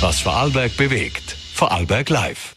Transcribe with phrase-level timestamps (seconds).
[0.00, 1.36] Was Vorarlberg bewegt.
[1.54, 2.54] Vorarlberg Live.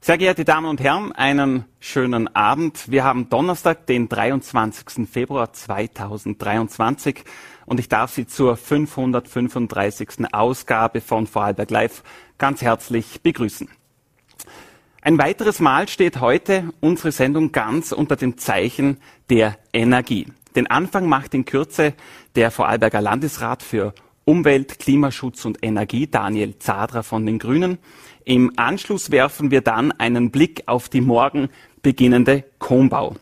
[0.00, 2.90] Sehr geehrte Damen und Herren, einen schönen Abend.
[2.90, 5.06] Wir haben Donnerstag, den 23.
[5.06, 7.24] Februar 2023
[7.66, 10.32] und ich darf Sie zur 535.
[10.32, 12.02] Ausgabe von Vorarlberg Live
[12.38, 13.68] ganz herzlich begrüßen.
[15.02, 20.28] Ein weiteres Mal steht heute unsere Sendung ganz unter dem Zeichen der Energie.
[20.56, 21.92] Den Anfang macht in Kürze
[22.36, 23.92] der Vorarlberger Landesrat für
[24.24, 27.78] Umwelt, Klimaschutz und Energie, Daniel Zadra von den Grünen.
[28.24, 31.48] Im Anschluss werfen wir dann einen Blick auf die morgen
[31.82, 33.16] beginnende Kombau.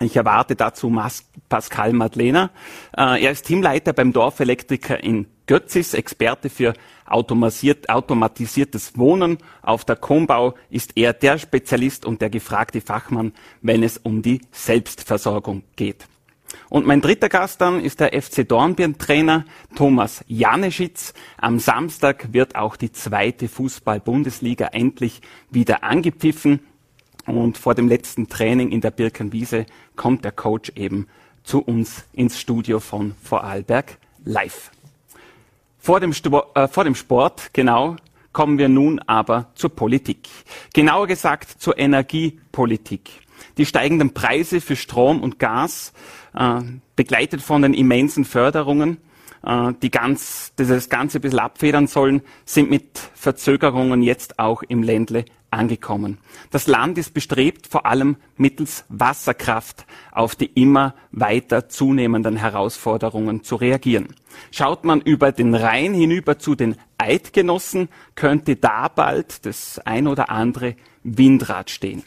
[0.00, 2.50] Ich erwarte dazu Mas Pascal Madlener.
[2.96, 6.72] Äh, er ist Teamleiter beim Dorfelektriker in Götzis, Experte für
[7.06, 9.38] automatisiertes Wohnen.
[9.62, 14.40] Auf der Kombau ist er der Spezialist und der gefragte Fachmann, wenn es um die
[14.52, 16.06] Selbstversorgung geht.
[16.68, 21.14] Und mein dritter Gast dann ist der FC Dornbirn-Trainer Thomas Janeschitz.
[21.36, 26.60] Am Samstag wird auch die zweite Fußball-Bundesliga endlich wieder angepfiffen.
[27.26, 29.66] Und vor dem letzten Training in der Birkenwiese
[29.96, 31.06] kommt der Coach eben
[31.42, 34.70] zu uns ins Studio von Vorarlberg live.
[35.78, 37.96] Vor dem, Sto äh, vor dem Sport, genau,
[38.32, 40.28] kommen wir nun aber zur Politik.
[40.74, 43.10] Genauer gesagt zur Energiepolitik.
[43.56, 45.92] Die steigenden Preise für Strom und Gas
[46.96, 48.98] begleitet von den immensen Förderungen,
[49.42, 54.82] äh, die ganz, das Ganze ein bisschen abfedern sollen, sind mit Verzögerungen jetzt auch im
[54.82, 56.18] Ländle angekommen.
[56.50, 63.56] Das Land ist bestrebt, vor allem mittels Wasserkraft auf die immer weiter zunehmenden Herausforderungen zu
[63.56, 64.14] reagieren.
[64.52, 70.30] Schaut man über den Rhein hinüber zu den Eidgenossen, könnte da bald das ein oder
[70.30, 72.04] andere Windrad stehen.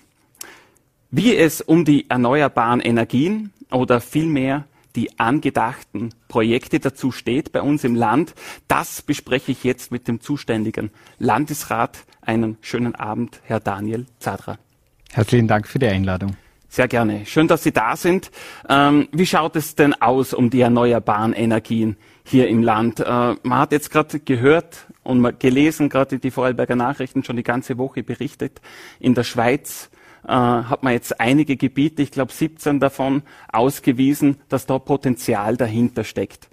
[1.15, 7.83] Wie es um die erneuerbaren Energien oder vielmehr die angedachten Projekte dazu steht bei uns
[7.83, 8.33] im Land.
[8.67, 11.99] Das bespreche ich jetzt mit dem zuständigen Landesrat.
[12.21, 14.57] Einen schönen Abend, Herr Daniel Zadra.
[15.11, 16.35] Herzlichen Dank für die Einladung.
[16.67, 17.27] Sehr gerne.
[17.27, 18.31] Schön, dass Sie da sind.
[18.67, 23.01] Ähm, wie schaut es denn aus um die erneuerbaren Energien hier im Land?
[23.01, 23.03] Äh,
[23.43, 28.01] man hat jetzt gerade gehört und gelesen, gerade die Vorarlberger Nachrichten schon die ganze Woche
[28.01, 28.61] berichtet,
[28.99, 29.91] in der Schweiz
[30.27, 36.03] äh, hat man jetzt einige Gebiete, ich glaube 17 davon, ausgewiesen, dass da Potenzial dahinter
[36.03, 36.49] steckt.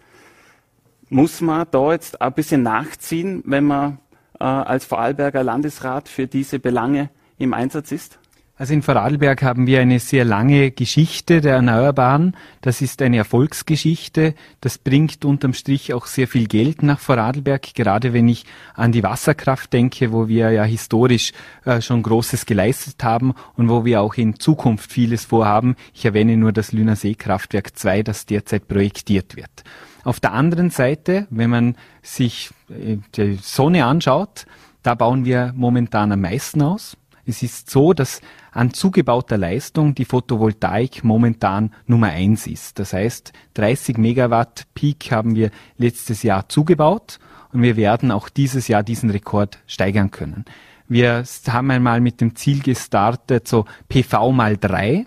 [1.08, 3.98] Muss man da jetzt ein bisschen nachziehen, wenn man
[4.38, 8.18] äh, als Vorarlberger Landesrat für diese Belange im Einsatz ist?
[8.60, 12.36] Also in Vorarlberg haben wir eine sehr lange Geschichte der Erneuerbaren.
[12.60, 14.34] Das ist eine Erfolgsgeschichte.
[14.60, 18.44] Das bringt unterm Strich auch sehr viel Geld nach Vorarlberg, gerade wenn ich
[18.74, 21.32] an die Wasserkraft denke, wo wir ja historisch
[21.64, 25.74] äh, schon Großes geleistet haben und wo wir auch in Zukunft vieles vorhaben.
[25.94, 29.64] Ich erwähne nur das Lüner Seekraftwerk 2, das derzeit projektiert wird.
[30.04, 34.44] Auf der anderen Seite, wenn man sich äh, die Sonne anschaut,
[34.82, 36.98] da bauen wir momentan am meisten aus.
[37.24, 38.20] Es ist so, dass
[38.52, 42.78] an zugebauter Leistung die Photovoltaik momentan Nummer eins ist.
[42.78, 47.18] Das heißt, 30 Megawatt Peak haben wir letztes Jahr zugebaut
[47.52, 50.44] und wir werden auch dieses Jahr diesen Rekord steigern können.
[50.88, 55.06] Wir haben einmal mit dem Ziel gestartet, so PV mal drei.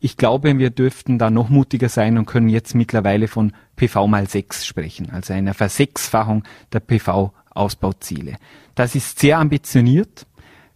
[0.00, 4.28] Ich glaube, wir dürften da noch mutiger sein und können jetzt mittlerweile von PV mal
[4.28, 6.42] sechs sprechen, also einer Versechsfachung
[6.72, 8.36] der PV-Ausbauziele.
[8.74, 10.26] Das ist sehr ambitioniert.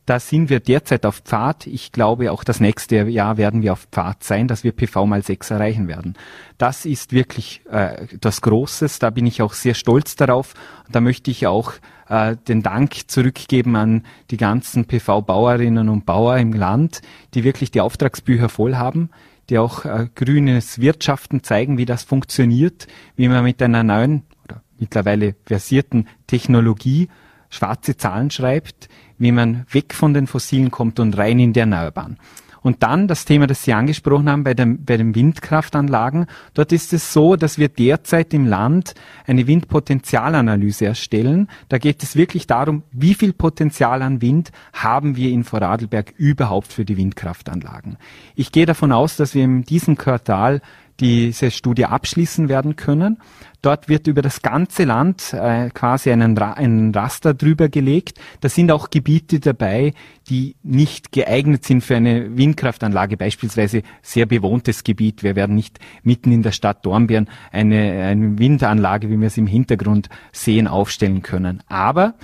[0.07, 1.67] Da sind wir derzeit auf Pfad.
[1.67, 5.23] Ich glaube, auch das nächste Jahr werden wir auf Pfad sein, dass wir PV mal
[5.23, 6.15] 6 erreichen werden.
[6.59, 9.01] Das ist wirklich äh, das Großes.
[9.01, 10.55] Da bin ich auch sehr stolz darauf.
[10.91, 11.73] Da möchte ich auch
[12.09, 17.03] äh, den Dank zurückgeben an die ganzen PV-Bauerinnen und Bauer im Land,
[17.35, 19.11] die wirklich die Auftragsbücher voll haben
[19.49, 24.63] die auch äh, grünes Wirtschaften zeigen, wie das funktioniert, wie man mit einer neuen oder
[24.79, 27.09] mittlerweile versierten Technologie
[27.49, 28.89] schwarze Zahlen schreibt,
[29.19, 32.19] wie man weg von den Fossilen kommt und rein in die Erneuerbaren.
[32.67, 36.27] Und dann das Thema, das Sie angesprochen haben bei, dem, bei den Windkraftanlagen.
[36.53, 38.95] Dort ist es so, dass wir derzeit im Land
[39.25, 41.49] eine Windpotenzialanalyse erstellen.
[41.69, 46.73] Da geht es wirklich darum, wie viel Potenzial an Wind haben wir in Vorarlberg überhaupt
[46.73, 47.99] für die Windkraftanlagen.
[48.35, 50.61] Ich gehe davon aus, dass wir in diesem Quartal
[51.01, 53.19] diese Studie abschließen werden können.
[53.63, 58.21] Dort wird über das ganze Land äh, quasi einen, Ra einen Raster drüber gelegt.
[58.41, 59.93] Da sind auch Gebiete dabei,
[60.29, 65.23] die nicht geeignet sind für eine Windkraftanlage, beispielsweise sehr bewohntes Gebiet.
[65.23, 69.49] Wir werden nicht mitten in der Stadt Dornbirn eine, eine Windanlage, wie wir es im
[69.49, 71.63] Hintergrund sehen, aufstellen können.
[71.67, 72.15] Aber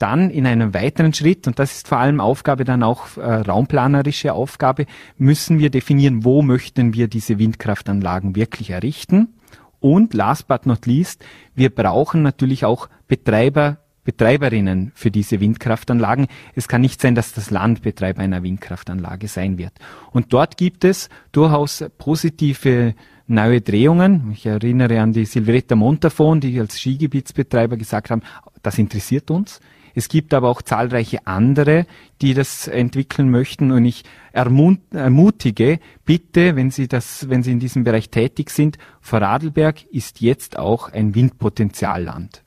[0.00, 4.32] dann in einem weiteren Schritt, und das ist vor allem Aufgabe dann auch äh, raumplanerische
[4.32, 4.86] Aufgabe,
[5.16, 9.34] müssen wir definieren, wo möchten wir diese Windkraftanlagen wirklich errichten.
[9.78, 11.24] Und last but not least,
[11.54, 16.26] wir brauchen natürlich auch Betreiber Betreiberinnen für diese Windkraftanlagen.
[16.54, 19.72] Es kann nicht sein, dass das Land Betreiber einer Windkraftanlage sein wird.
[20.10, 22.94] Und dort gibt es durchaus positive
[23.26, 24.32] neue Drehungen.
[24.32, 28.22] Ich erinnere an die Silvretta Montafon, die als Skigebietsbetreiber gesagt haben,
[28.62, 29.60] das interessiert uns.
[30.00, 31.84] Es gibt aber auch zahlreiche andere,
[32.22, 37.84] die das entwickeln möchten und ich ermutige, bitte, wenn Sie das, wenn Sie in diesem
[37.84, 42.42] Bereich tätig sind, Vorarlberg ist jetzt auch ein Windpotenzialland.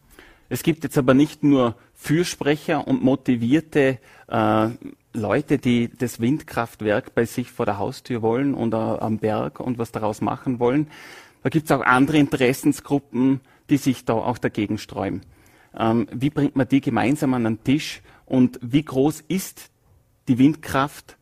[0.50, 4.69] Es gibt jetzt aber nicht nur Fürsprecher und motivierte äh,
[5.13, 9.91] Leute, die das Windkraftwerk bei sich vor der Haustür wollen oder am Berg und was
[9.91, 10.88] daraus machen wollen.
[11.44, 15.21] Da gibt es auch andere Interessensgruppen, die sich da auch dagegen sträuben.
[15.78, 19.70] Ähm, wie bringt man die gemeinsam an den Tisch und wie groß ist
[20.28, 21.18] die Windkraft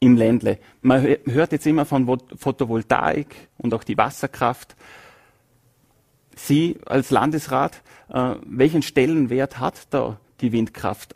[0.00, 0.58] im Ländle?
[0.82, 4.76] Man hört jetzt immer von Photovoltaik und auch die Wasserkraft.
[6.36, 11.14] Sie als Landesrat, äh, welchen Stellenwert hat da die Windkraft?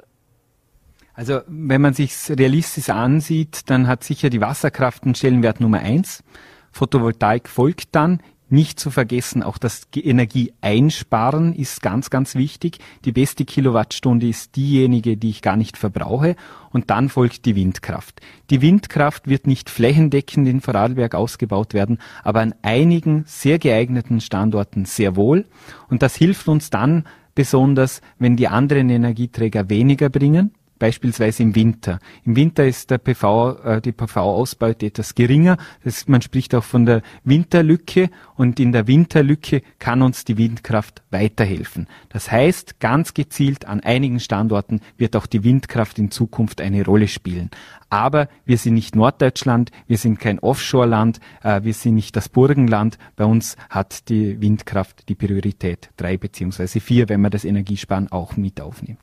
[1.12, 6.22] Also wenn man sich realistisch ansieht, dann hat sicher die Wasserkraft einen Stellenwert Nummer eins.
[6.70, 8.22] Photovoltaik folgt dann.
[8.50, 12.78] Nicht zu vergessen, auch das Energie einsparen ist ganz, ganz wichtig.
[13.04, 16.34] Die beste Kilowattstunde ist diejenige, die ich gar nicht verbrauche.
[16.70, 18.22] Und dann folgt die Windkraft.
[18.48, 24.86] Die Windkraft wird nicht flächendeckend in Vorarlberg ausgebaut werden, aber an einigen sehr geeigneten Standorten
[24.86, 25.44] sehr wohl.
[25.90, 27.04] Und das hilft uns dann
[27.34, 31.98] besonders, wenn die anderen Energieträger weniger bringen beispielsweise im Winter.
[32.24, 35.56] Im Winter ist der PV, äh, die PV-Ausbeute etwas geringer.
[35.84, 41.02] Das, man spricht auch von der Winterlücke und in der Winterlücke kann uns die Windkraft
[41.10, 41.86] weiterhelfen.
[42.08, 47.08] Das heißt, ganz gezielt an einigen Standorten wird auch die Windkraft in Zukunft eine Rolle
[47.08, 47.50] spielen.
[47.90, 52.98] Aber wir sind nicht Norddeutschland, wir sind kein Offshore-Land, äh, wir sind nicht das Burgenland.
[53.16, 58.36] Bei uns hat die Windkraft die Priorität drei beziehungsweise vier, wenn man das Energiesparen auch
[58.36, 59.00] mit aufnimmt.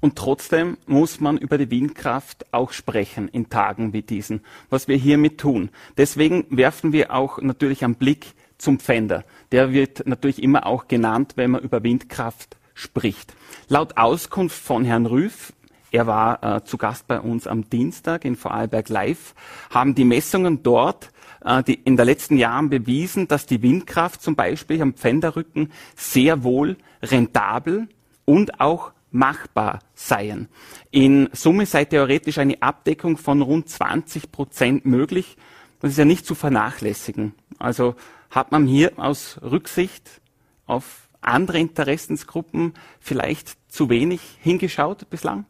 [0.00, 4.96] Und trotzdem muss man über die Windkraft auch sprechen in Tagen wie diesen, was wir
[4.96, 5.70] hiermit tun.
[5.96, 9.24] Deswegen werfen wir auch natürlich einen Blick zum Pfänder.
[9.52, 13.34] Der wird natürlich immer auch genannt, wenn man über Windkraft spricht.
[13.68, 15.52] Laut Auskunft von Herrn Rüff,
[15.90, 19.34] er war äh, zu Gast bei uns am Dienstag in Vorarlberg Live,
[19.70, 21.10] haben die Messungen dort
[21.44, 26.42] äh, die in den letzten Jahren bewiesen, dass die Windkraft zum Beispiel am Pfänderrücken sehr
[26.42, 27.88] wohl rentabel
[28.24, 30.48] und auch machbar seien.
[30.90, 35.36] In Summe sei theoretisch eine Abdeckung von rund 20 Prozent möglich.
[35.80, 37.34] Das ist ja nicht zu vernachlässigen.
[37.58, 37.94] Also
[38.30, 40.20] hat man hier aus Rücksicht
[40.66, 45.46] auf andere Interessensgruppen vielleicht zu wenig hingeschaut bislang?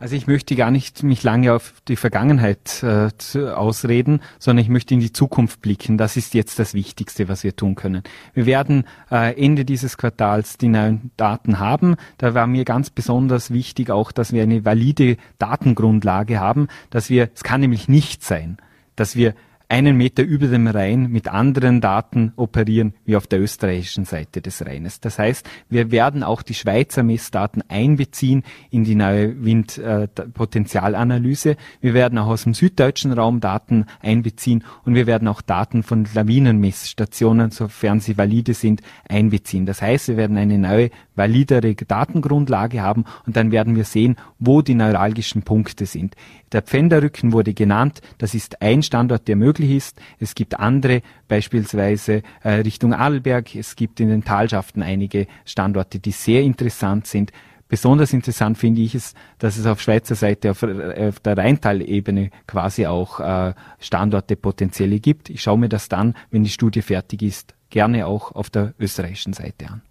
[0.00, 3.10] Also ich möchte gar nicht mich lange auf die Vergangenheit äh,
[3.50, 5.98] ausreden, sondern ich möchte in die Zukunft blicken.
[5.98, 8.04] Das ist jetzt das Wichtigste, was wir tun können.
[8.32, 11.96] Wir werden äh, Ende dieses Quartals die neuen Daten haben.
[12.16, 17.30] Da war mir ganz besonders wichtig auch, dass wir eine valide Datengrundlage haben, dass wir,
[17.34, 18.58] es kann nämlich nicht sein,
[18.94, 19.34] dass wir
[19.68, 24.64] einen Meter über dem Rhein mit anderen Daten operieren wie auf der österreichischen Seite des
[24.64, 25.00] Rheines.
[25.00, 31.56] Das heißt, wir werden auch die Schweizer Messdaten einbeziehen in die neue Windpotenzialanalyse.
[31.82, 36.06] wir werden auch aus dem süddeutschen Raum Daten einbeziehen und wir werden auch Daten von
[36.14, 39.66] Lawinenmessstationen, sofern sie valide sind, einbeziehen.
[39.66, 40.88] Das heißt, wir werden eine neue,
[41.18, 46.14] validere Datengrundlage haben und dann werden wir sehen, wo die neuralgischen Punkte sind.
[46.52, 48.00] Der Pfänderrücken wurde genannt.
[48.16, 50.00] Das ist ein Standort, der möglich ist.
[50.18, 53.54] Es gibt andere, beispielsweise äh, Richtung Adelberg.
[53.54, 57.32] Es gibt in den Talschaften einige Standorte, die sehr interessant sind.
[57.68, 62.30] Besonders interessant finde ich es, dass es auf Schweizer Seite, auf, äh, auf der Rheintalebene
[62.46, 65.28] quasi auch äh, Standorte potenzielle gibt.
[65.28, 69.34] Ich schaue mir das dann, wenn die Studie fertig ist, gerne auch auf der österreichischen
[69.34, 69.82] Seite an.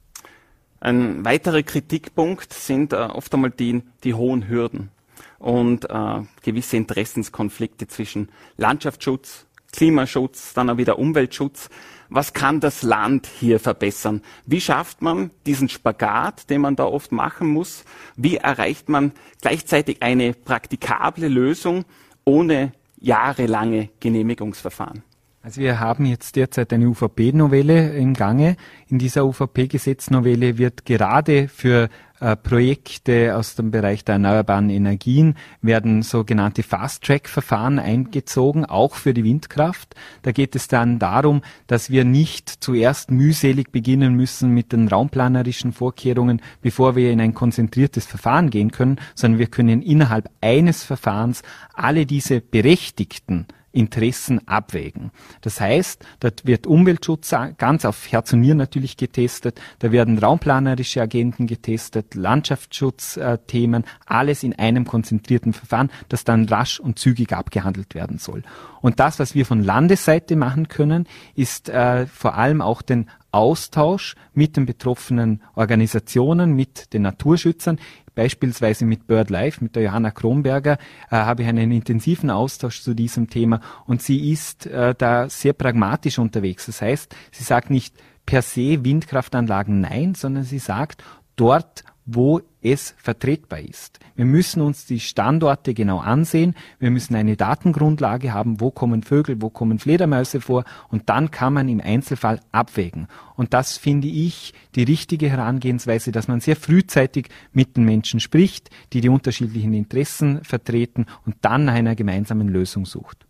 [0.80, 4.92] Ein weiterer Kritikpunkt sind äh, oft einmal die, die hohen Hürden
[5.40, 11.70] und äh, gewisse Interessenskonflikte zwischen Landschaftsschutz, Klimaschutz, dann auch wieder Umweltschutz.
[12.10, 14.22] Was kann das Land hier verbessern?
[14.46, 17.84] Wie schafft man diesen Spagat, den man da oft machen muss?
[18.16, 21.84] Wie erreicht man gleichzeitig eine praktikable Lösung
[22.24, 25.04] ohne jahrelange Genehmigungsverfahren?
[25.48, 28.58] Also wir haben jetzt derzeit eine UVP-Novelle im Gange.
[28.90, 31.88] In dieser UVP-Gesetznovelle wird gerade für
[32.20, 39.24] äh, Projekte aus dem Bereich der erneuerbaren Energien werden sogenannte Fast-Track-Verfahren eingezogen, auch für die
[39.24, 39.96] Windkraft.
[40.24, 45.72] Da geht es dann darum, dass wir nicht zuerst mühselig beginnen müssen mit den raumplanerischen
[45.72, 51.42] Vorkehrungen, bevor wir in ein konzentriertes Verfahren gehen können, sondern wir können innerhalb eines Verfahrens
[51.74, 55.12] alle diese berechtigten Interessen abwägen.
[55.42, 61.02] Das heißt, dort wird Umweltschutz ganz auf Herz und Nieren natürlich getestet, da werden raumplanerische
[61.02, 68.18] Agenten getestet, Landschaftsschutzthemen, alles in einem konzentrierten Verfahren, das dann rasch und zügig abgehandelt werden
[68.18, 68.44] soll.
[68.82, 74.16] Und das, was wir von Landesseite machen können, ist äh, vor allem auch den Austausch
[74.34, 77.80] mit den betroffenen Organisationen, mit den Naturschützern
[78.16, 80.80] beispielsweise mit BirdLife, mit der Johanna Kronberger,
[81.12, 85.54] äh, habe ich einen intensiven Austausch zu diesem Thema und sie ist äh, da sehr
[85.54, 86.66] pragmatisch unterwegs.
[86.66, 91.04] Das heißt, sie sagt nicht per se Windkraftanlagen nein, sondern sie sagt,
[91.36, 94.00] dort, wo es vertretbar ist.
[94.16, 96.56] Wir müssen uns die Standorte genau ansehen.
[96.80, 101.54] Wir müssen eine Datengrundlage haben, wo kommen Vögel, wo kommen Fledermäuse vor und dann kann
[101.54, 103.08] man im Einzelfall abwägen.
[103.36, 108.70] Und das finde ich die richtige Herangehensweise, dass man sehr frühzeitig mit den Menschen spricht,
[108.94, 113.26] die die unterschiedlichen Interessen vertreten und dann nach einer gemeinsamen Lösung sucht.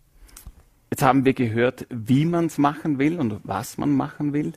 [0.90, 4.54] Jetzt haben wir gehört, wie man es machen will und was man machen will.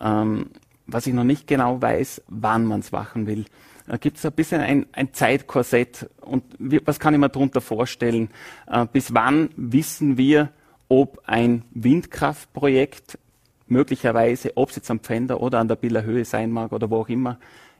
[0.00, 0.46] Ähm,
[0.88, 3.44] was ich noch nicht genau weiß, wann man es machen will.
[3.88, 6.10] Da gibt es ein bisschen ein, ein Zeitkorsett.
[6.20, 8.28] Und wie, was kann ich mir darunter vorstellen?
[8.66, 10.50] Äh, bis wann wissen wir,
[10.88, 13.18] ob ein Windkraftprojekt
[13.66, 16.96] möglicherweise, ob es jetzt am Pfänder oder an der Biller Höhe sein mag oder wo
[17.00, 17.38] auch immer,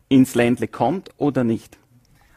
[0.08, 1.78] ins Ländle kommt oder nicht?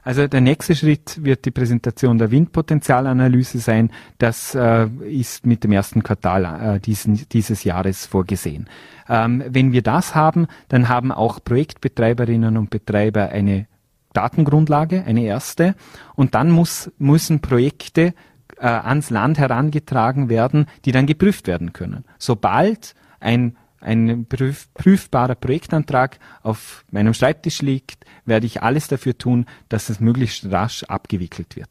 [0.04, 3.92] Also der nächste Schritt wird die Präsentation der Windpotenzialanalyse sein.
[4.18, 8.68] Das äh, ist mit dem ersten Quartal äh, diesen, dieses Jahres vorgesehen.
[9.08, 13.68] Ähm, wenn wir das haben, dann haben auch Projektbetreiberinnen und Betreiber eine
[14.14, 15.76] Datengrundlage, eine erste,
[16.16, 18.14] und dann muss, müssen Projekte
[18.58, 22.06] äh, ans Land herangetragen werden, die dann geprüft werden können.
[22.18, 29.46] Sobald ein ein prüf prüfbarer Projektantrag auf meinem Schreibtisch liegt, werde ich alles dafür tun,
[29.70, 31.70] dass es möglichst rasch abgewickelt wird.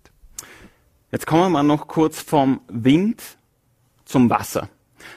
[1.13, 3.23] Jetzt kommen wir noch kurz vom Wind
[4.05, 4.69] zum Wasser.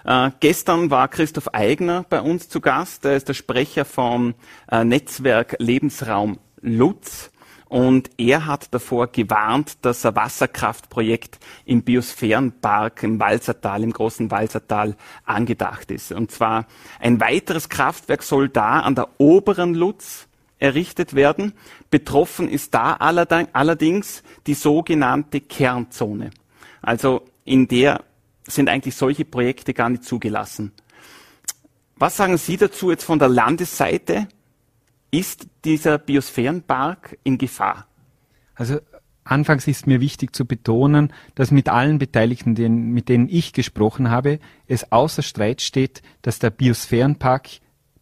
[0.05, 3.05] Äh, gestern war Christoph Eigner bei uns zu Gast.
[3.05, 4.33] Er ist der Sprecher vom
[4.71, 7.31] äh, Netzwerk Lebensraum Lutz.
[7.73, 14.95] Und er hat davor gewarnt, dass ein Wasserkraftprojekt im Biosphärenpark im Walzertal, im großen Walzertal
[15.25, 16.11] angedacht ist.
[16.11, 16.67] Und zwar
[16.99, 20.27] ein weiteres Kraftwerk soll da an der oberen Lutz
[20.59, 21.53] errichtet werden.
[21.89, 26.29] Betroffen ist da allerdings die sogenannte Kernzone.
[26.83, 28.03] Also in der
[28.45, 30.73] sind eigentlich solche Projekte gar nicht zugelassen.
[31.95, 34.27] Was sagen Sie dazu jetzt von der Landesseite?
[35.13, 37.85] Ist dieser Biosphärenpark in Gefahr?
[38.55, 38.79] Also
[39.23, 44.09] anfangs ist mir wichtig zu betonen, dass mit allen Beteiligten, den, mit denen ich gesprochen
[44.09, 47.47] habe, es außer Streit steht, dass der Biosphärenpark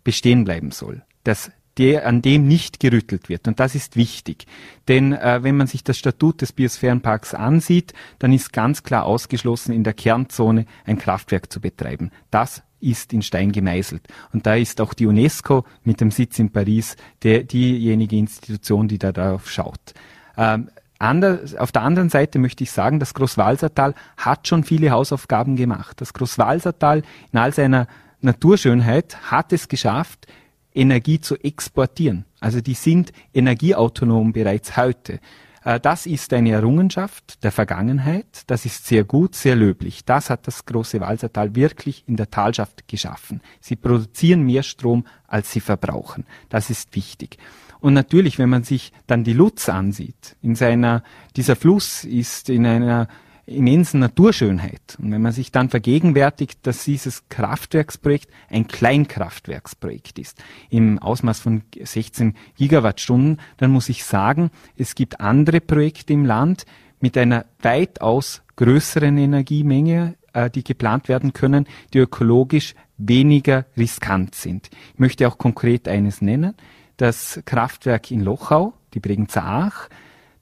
[0.06, 1.02] bestehen bleiben soll.
[1.26, 3.46] Dass der, an dem nicht gerüttelt wird.
[3.46, 4.46] Und das ist wichtig.
[4.88, 9.74] Denn äh, wenn man sich das Statut des Biosphärenparks ansieht, dann ist ganz klar ausgeschlossen,
[9.74, 12.10] in der Kernzone ein Kraftwerk zu betreiben.
[12.30, 14.08] Das ist in Stein gemeißelt.
[14.34, 19.00] Und da ist auch die UNESCO mit dem Sitz in Paris der, diejenige Institution, die
[19.00, 19.94] da darauf schaut.
[20.38, 20.70] Ähm,
[21.00, 26.00] Ander, auf der anderen Seite möchte ich sagen, das Großwalsertal hat schon viele Hausaufgaben gemacht.
[26.00, 27.88] Das Großwalsertal in all seiner
[28.22, 30.28] Naturschönheit hat es geschafft,
[30.74, 32.26] Energie zu exportieren.
[32.40, 35.20] Also die sind energieautonom bereits heute.
[35.64, 38.44] Äh, das ist eine Errungenschaft der Vergangenheit.
[38.48, 40.06] Das ist sehr gut, sehr löblich.
[40.06, 43.42] Das hat das große Walsertal wirklich in der Talschaft geschaffen.
[43.60, 46.26] Sie produzieren mehr Strom, als sie verbrauchen.
[46.50, 47.38] Das ist wichtig.
[47.80, 51.04] Und natürlich, wenn man sich dann die Lutz ansieht, in seiner,
[51.36, 53.08] dieser Fluss ist in einer
[53.46, 54.98] immensen Naturschönheit.
[55.02, 61.64] Und wenn man sich dann vergegenwärtigt, dass dieses Kraftwerksprojekt ein Kleinkraftwerksprojekt ist, im Ausmaß von
[61.82, 66.66] 16 Gigawattstunden, dann muss ich sagen, es gibt andere Projekte im Land
[67.00, 74.70] mit einer weitaus größeren Energiemenge, äh, die geplant werden können, die ökologisch weniger riskant sind.
[74.94, 76.54] Ich möchte auch konkret eines nennen.
[76.98, 79.90] Das Kraftwerk in Lochau, die Bregenzer Aach,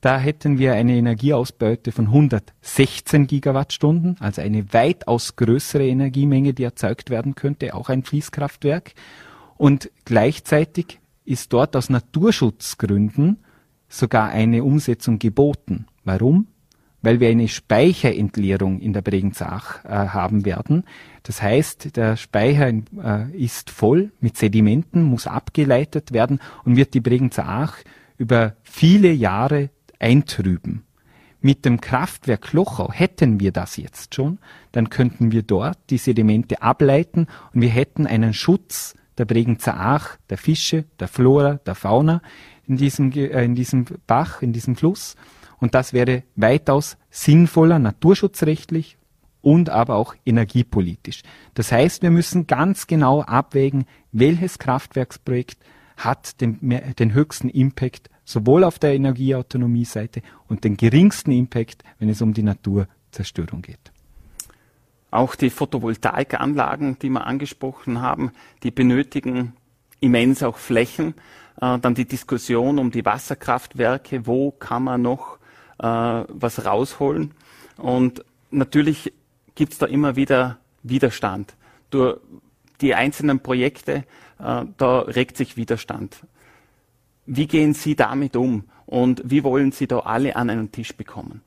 [0.02, 7.10] da hätten wir eine Energieausbeute von 116 Gigawattstunden, also eine weitaus größere Energiemenge, die erzeugt
[7.10, 8.94] werden könnte, auch ein Fließkraftwerk.
[9.58, 13.40] Und gleichzeitig ist dort aus Naturschutzgründen
[13.90, 15.88] sogar eine Umsetzung geboten.
[16.06, 16.48] Warum?
[17.02, 20.86] Weil wir eine Speicherentleerung in der Bregenzach äh, haben werden.
[21.24, 27.02] Das heißt, der Speicher äh, ist voll mit Sedimenten, muss abgeleitet werden und wird die
[27.02, 27.78] Bregenzach
[28.18, 30.84] über viele Jahre eintrüben.
[31.42, 34.40] Mit dem Kraftwerk Lochau hätten wir das jetzt schon,
[34.72, 40.18] dann könnten wir dort die Sedimente ableiten und wir hätten einen Schutz der Bregenzer Aach,
[40.30, 42.22] der Fische, der Flora, der Fauna
[42.68, 45.16] in diesem, äh, in diesem Bach, in diesem Fluss.
[45.60, 48.98] Und das wäre weitaus sinnvoller, naturschutzrechtlich
[49.42, 51.22] und aber auch energiepolitisch.
[51.54, 55.58] Das heißt, wir müssen ganz genau abwägen, welches Kraftwerksprojekt
[56.00, 56.58] hat den,
[56.98, 62.44] den höchsten Impact sowohl auf der Energieautonomie-Seite und den geringsten Impact, wenn es um die
[62.44, 63.92] Naturzerstörung geht.
[65.12, 68.32] Auch die Photovoltaikanlagen, die wir angesprochen haben,
[68.64, 69.54] die benötigen
[70.00, 71.16] immens auch Flächen.
[71.60, 75.40] Äh, dann die Diskussion um die Wasserkraftwerke, wo kann man noch
[75.80, 77.32] äh, was rausholen.
[77.78, 79.14] Und natürlich
[79.56, 81.56] gibt es da immer wieder Widerstand.
[81.90, 82.20] Durch
[82.82, 84.04] die einzelnen Projekte,
[84.40, 86.26] äh, da regt sich Widerstand.
[87.26, 91.42] Wie gehen Sie damit um und wie wollen Sie da alle an einen Tisch bekommen?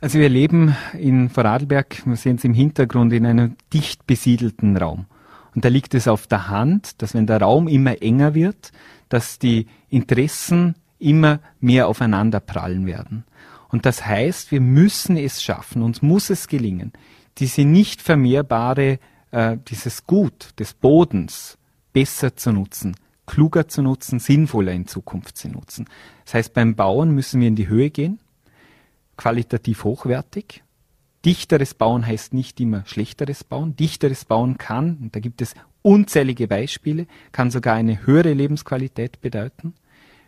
[0.00, 5.06] Also wir leben in Vorarlberg, wir sehen es im Hintergrund, in einem dicht besiedelten Raum.
[5.54, 8.72] Und da liegt es auf der Hand, dass wenn der Raum immer enger wird,
[9.08, 13.24] dass die Interessen immer mehr aufeinander prallen werden.
[13.68, 16.92] Und das heißt, wir müssen es schaffen, uns muss es gelingen,
[17.38, 18.98] diese nicht vermehrbare,
[19.34, 21.58] äh, dieses Gut des Bodens
[21.92, 25.86] besser zu nutzen, kluger zu nutzen, sinnvoller in Zukunft zu nutzen.
[26.24, 28.20] Das heißt, beim Bauen müssen wir in die Höhe gehen,
[29.16, 30.62] qualitativ hochwertig.
[31.24, 33.76] Dichteres Bauen heißt nicht immer schlechteres Bauen.
[33.76, 39.74] Dichteres Bauen kann, und da gibt es unzählige Beispiele, kann sogar eine höhere Lebensqualität bedeuten.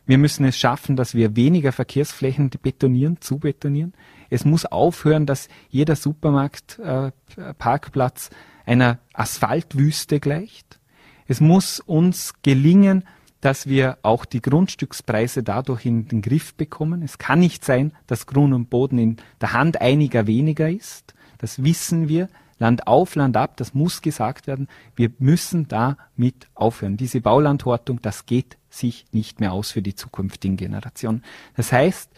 [0.07, 3.93] Wir müssen es schaffen, dass wir weniger Verkehrsflächen betonieren, zubetonieren.
[4.31, 8.35] Es muss aufhören, dass jeder Supermarktparkplatz äh,
[8.71, 10.79] einer Asphaltwüste gleicht.
[11.27, 13.03] Es muss uns gelingen,
[13.41, 17.03] dass wir auch die Grundstückspreise dadurch in den Griff bekommen.
[17.03, 21.15] Es kann nicht sein, dass Grund und Boden in der Hand einiger weniger ist.
[21.39, 22.29] Das wissen wir.
[22.59, 24.69] Land auf, Land ab, das muss gesagt werden.
[24.95, 26.97] Wir müssen damit aufhören.
[26.97, 31.23] Diese Baulandhortung, das geht sich nicht mehr aus für die zukünftigen Generationen.
[31.55, 32.11] Das heißt,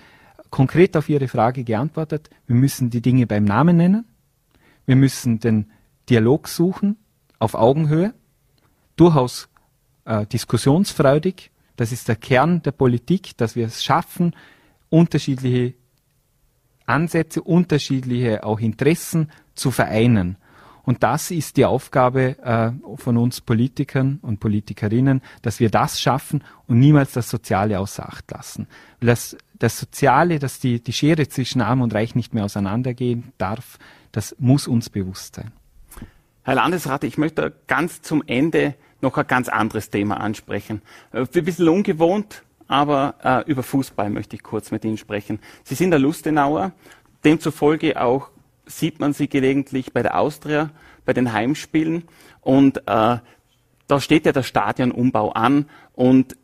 [0.50, 4.04] konkret auf Ihre Frage geantwortet, wir müssen die Dinge beim Namen nennen.
[4.86, 5.70] Wir müssen den
[6.08, 6.96] Dialog suchen
[7.38, 8.14] auf Augenhöhe,
[8.96, 9.48] durchaus
[10.04, 11.50] äh, diskussionsfreudig.
[11.76, 14.34] Das ist der Kern der Politik, dass wir es schaffen,
[14.88, 15.74] unterschiedliche
[16.86, 20.36] Ansätze, unterschiedliche auch Interessen zu vereinen.
[20.88, 26.42] Und das ist die Aufgabe äh, von uns Politikern und Politikerinnen, dass wir das schaffen
[26.66, 28.66] und niemals das Soziale außer Acht lassen.
[28.98, 33.32] Weil das, das Soziale, dass die, die Schere zwischen Arm und Reich nicht mehr auseinandergehen
[33.38, 33.78] darf,
[34.12, 35.52] das muss uns bewusst sein.
[36.44, 40.82] Herr Landesrat, ich möchte ganz zum Ende noch ein ganz anderes Thema ansprechen.
[41.12, 45.40] Äh, ein bisschen ungewohnt, aber äh, über Fußball möchte ich kurz mit Ihnen sprechen.
[45.64, 46.72] Sie sind der Lustenauer,
[47.24, 48.30] demzufolge auch
[48.64, 50.70] sieht man sie gelegentlich bei der Austria,
[51.04, 52.04] bei den Heimspielen
[52.40, 53.18] und äh,
[53.88, 56.36] da steht ja der Stadionumbau an und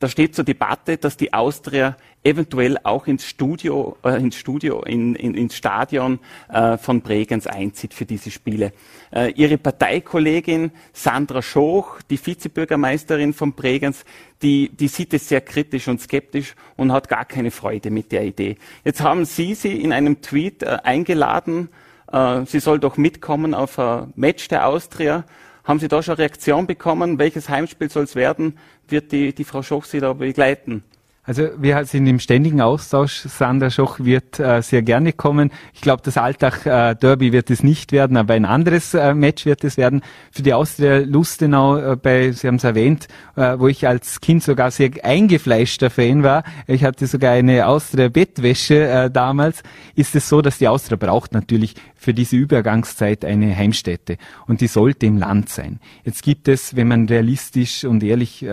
[0.00, 5.14] da steht zur Debatte, dass die Austria eventuell auch ins Studio, äh, ins Studio, in,
[5.14, 8.72] in, ins Stadion äh, von Bregenz einzieht für diese Spiele.
[9.12, 14.04] Äh, ihre Parteikollegin Sandra Schoch, die Vizebürgermeisterin von Bregenz,
[14.40, 18.24] die, die sieht es sehr kritisch und skeptisch und hat gar keine Freude mit der
[18.24, 18.56] Idee.
[18.84, 21.68] Jetzt haben Sie sie in einem Tweet äh, eingeladen,
[22.10, 25.24] äh, sie soll doch mitkommen auf ein Match der Austria.
[25.70, 27.20] Haben Sie da schon Reaktion bekommen?
[27.20, 28.58] Welches Heimspiel soll es werden?
[28.88, 30.82] Wird die, die Frau Schoch Sie da begleiten?
[31.30, 33.20] Also wir sind im ständigen Austausch.
[33.20, 35.52] Sandra Schoch wird äh, sehr gerne kommen.
[35.72, 39.62] Ich glaube, das Alltag-Derby äh, wird es nicht werden, aber ein anderes äh, Match wird
[39.62, 40.02] es werden.
[40.32, 44.42] Für die Austria Lustenau, äh, bei, Sie haben es erwähnt, äh, wo ich als Kind
[44.42, 46.42] sogar sehr eingefleischter Fan war.
[46.66, 49.62] Ich hatte sogar eine Austria-Bettwäsche äh, damals.
[49.94, 54.16] Ist es so, dass die Austria braucht natürlich für diese Übergangszeit eine Heimstätte
[54.48, 55.78] und die sollte im Land sein.
[56.02, 58.44] Jetzt gibt es, wenn man realistisch und ehrlich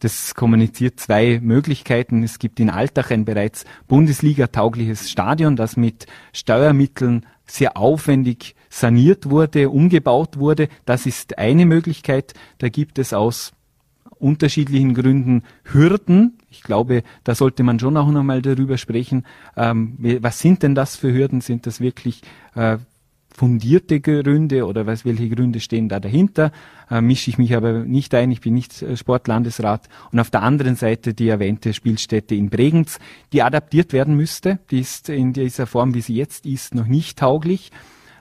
[0.00, 2.22] das kommuniziert, zwei Möglichkeiten.
[2.22, 9.70] Es gibt in Altach ein bereits Bundesliga-taugliches Stadion, das mit Steuermitteln sehr aufwendig saniert wurde,
[9.70, 10.68] umgebaut wurde.
[10.84, 12.34] Das ist eine Möglichkeit.
[12.58, 13.52] Da gibt es aus
[14.18, 16.38] unterschiedlichen Gründen Hürden.
[16.50, 19.24] Ich glaube, da sollte man schon auch nochmal darüber sprechen.
[19.56, 21.40] Ähm, was sind denn das für Hürden?
[21.40, 22.22] Sind das wirklich
[22.54, 22.78] äh,
[23.38, 26.50] fundierte Gründe oder was, welche Gründe stehen da dahinter?
[26.90, 29.88] Äh, mische ich mich aber nicht ein, ich bin nicht äh, Sportlandesrat.
[30.10, 32.98] Und auf der anderen Seite die erwähnte Spielstätte in Bregenz,
[33.32, 34.58] die adaptiert werden müsste.
[34.70, 37.70] Die ist in dieser Form, wie sie jetzt ist, noch nicht tauglich.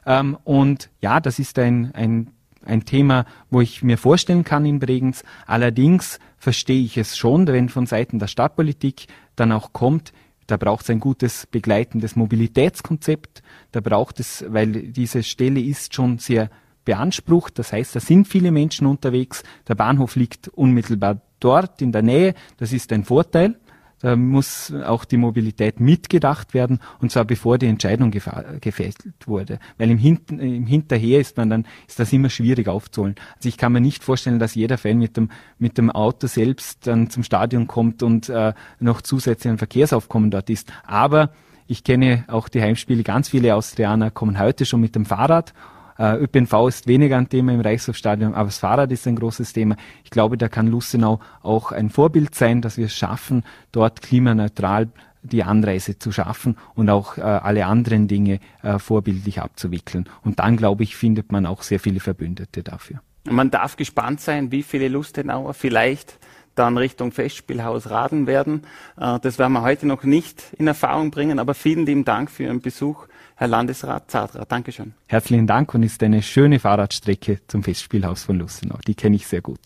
[0.06, 2.30] Ähm, und ja, das ist ein, ein
[2.66, 5.24] ein Thema, wo ich mir vorstellen kann in Bregenz.
[5.46, 10.12] Allerdings verstehe ich es schon, wenn von Seiten der Stadtpolitik dann auch kommt,
[10.48, 13.44] da braucht es ein gutes begleitendes Mobilitätskonzept.
[13.72, 16.50] Da braucht es, weil diese Stelle ist schon sehr
[16.86, 17.60] beansprucht.
[17.60, 19.44] Das heißt, da sind viele Menschen unterwegs.
[19.68, 22.34] Der Bahnhof liegt unmittelbar dort in der Nähe.
[22.56, 23.60] Das ist ein Vorteil.
[24.00, 29.60] Da muss auch die Mobilität mitgedacht werden und zwar bevor die Entscheidung gefällt wurde.
[29.78, 33.16] Weil im, Hinten, im Hinterher ist man dann, ist das immer schwierig aufzuholen.
[33.36, 36.86] Also ich kann mir nicht vorstellen, dass jeder Fan mit dem, mit dem Auto selbst
[36.86, 40.72] dann zum Stadion kommt und äh, noch zusätzlich ein Verkehrsaufkommen dort ist.
[40.86, 41.32] Aber
[41.66, 45.54] ich kenne auch die Heimspiele, ganz viele Austrianer kommen heute schon mit dem Fahrrad
[45.98, 49.76] äh, ÖPNV ist weniger ein Thema im Reichshofstadion, aber das Fahrrad ist ein großes Thema.
[50.04, 54.90] Ich glaube, da kann Lustenau auch ein Vorbild sein, dass wir es schaffen, dort klimaneutral
[55.24, 60.08] die Anreise zu schaffen und auch äh, alle anderen Dinge äh, vorbildlich abzuwickeln.
[60.24, 63.02] Und dann, glaube ich, findet man auch sehr viele Verbündete dafür.
[63.26, 66.18] Man darf gespannt sein, wie viele Lustenauer vielleicht
[66.56, 68.64] dann Richtung Festspielhaus raden werden.
[69.00, 72.44] Äh, das werden wir heute noch nicht in Erfahrung bringen, aber vielen lieben Dank für
[72.44, 73.08] Ihren Besuch
[73.40, 74.46] Herr Landesrat Zadra.
[74.46, 74.96] Dankeschön.
[75.06, 78.80] Herzlichen Dank und ist eine schöne Fahrradstrecke zum Festspielhaus von Lustenau.
[78.88, 79.60] Die kenne ich sehr gut.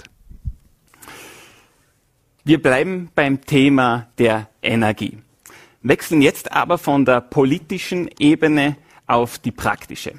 [2.43, 5.19] Wir bleiben beim Thema der Energie.
[5.83, 8.75] Wechseln jetzt aber von der politischen Ebene
[9.07, 10.15] auf die praktische.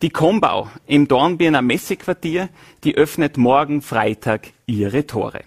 [0.00, 2.48] Die Kombau im Dornbirner Messequartier,
[2.84, 5.42] die öffnet morgen Freitag ihre Tore.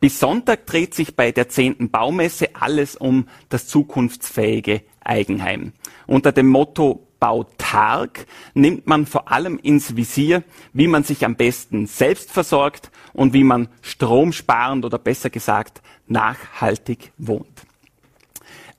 [0.00, 5.72] Bis Sonntag dreht sich bei der zehnten Baumesse alles um das zukunftsfähige Eigenheim.
[6.06, 10.42] Unter dem Motto Bautark nimmt man vor allem ins Visier,
[10.72, 17.12] wie man sich am besten selbst versorgt und wie man stromsparend oder besser gesagt nachhaltig
[17.16, 17.62] wohnt.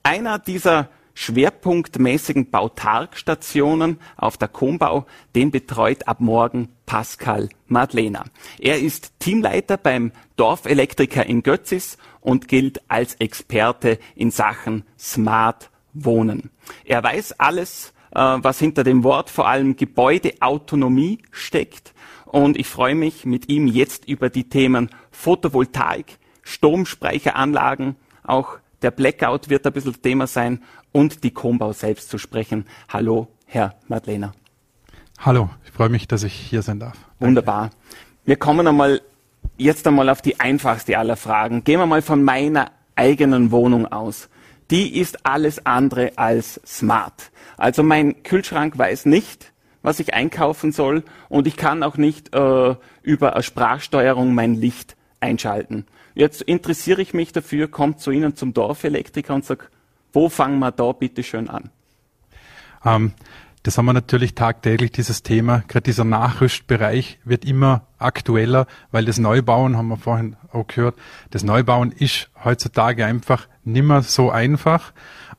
[0.02, 8.24] Einer dieser schwerpunktmäßigen Bautarkstationen auf der Kombau, den betreut ab morgen Pascal Madlena.
[8.60, 15.70] Er ist Teamleiter beim Dorfelektriker in Götzis und gilt als Experte in Sachen Smart
[16.04, 16.50] Wohnen.
[16.84, 21.94] Er weiß alles, äh, was hinter dem Wort vor allem Gebäudeautonomie steckt.
[22.26, 29.48] Und ich freue mich, mit ihm jetzt über die Themen Photovoltaik, Stromspeicheranlagen, auch der Blackout
[29.48, 32.66] wird ein bisschen Thema sein und die Kombau selbst zu sprechen.
[32.88, 34.34] Hallo, Herr Madlener.
[35.18, 36.96] Hallo, ich freue mich, dass ich hier sein darf.
[37.18, 37.70] Wunderbar.
[38.24, 39.00] Wir kommen einmal
[39.56, 41.64] jetzt einmal auf die einfachste aller Fragen.
[41.64, 44.28] Gehen wir mal von meiner eigenen Wohnung aus
[44.70, 47.30] die ist alles andere als smart.
[47.56, 49.52] Also mein Kühlschrank weiß nicht,
[49.82, 54.96] was ich einkaufen soll und ich kann auch nicht äh, über eine Sprachsteuerung mein Licht
[55.20, 55.86] einschalten.
[56.14, 59.66] Jetzt interessiere ich mich dafür, kommt zu Ihnen zum Dorfelektriker und sage,
[60.12, 61.70] wo fangen wir da bitte schön an?
[62.84, 63.12] Ähm,
[63.62, 65.62] das haben wir natürlich tagtäglich, dieses Thema.
[65.68, 70.96] Gerade dieser Nachrüstbereich wird immer aktueller, weil das Neubauen, haben wir vorhin auch gehört,
[71.30, 74.92] das Neubauen ist heutzutage einfach nimmer so einfach.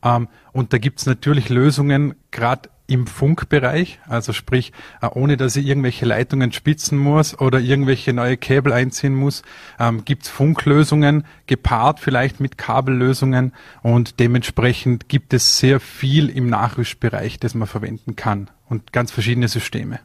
[0.04, 5.67] Ähm, und da gibt's natürlich Lösungen, gerade im Funkbereich, also sprich, äh, ohne dass ich
[5.67, 9.43] irgendwelche Leitungen spitzen muss oder irgendwelche neue Kabel einziehen muss,
[9.80, 16.48] ähm, gibt es Funklösungen, gepaart vielleicht mit Kabellösungen und dementsprechend gibt es sehr viel im
[16.50, 20.00] Nachrüstbereich, das man verwenden kann und ganz verschiedene Systeme.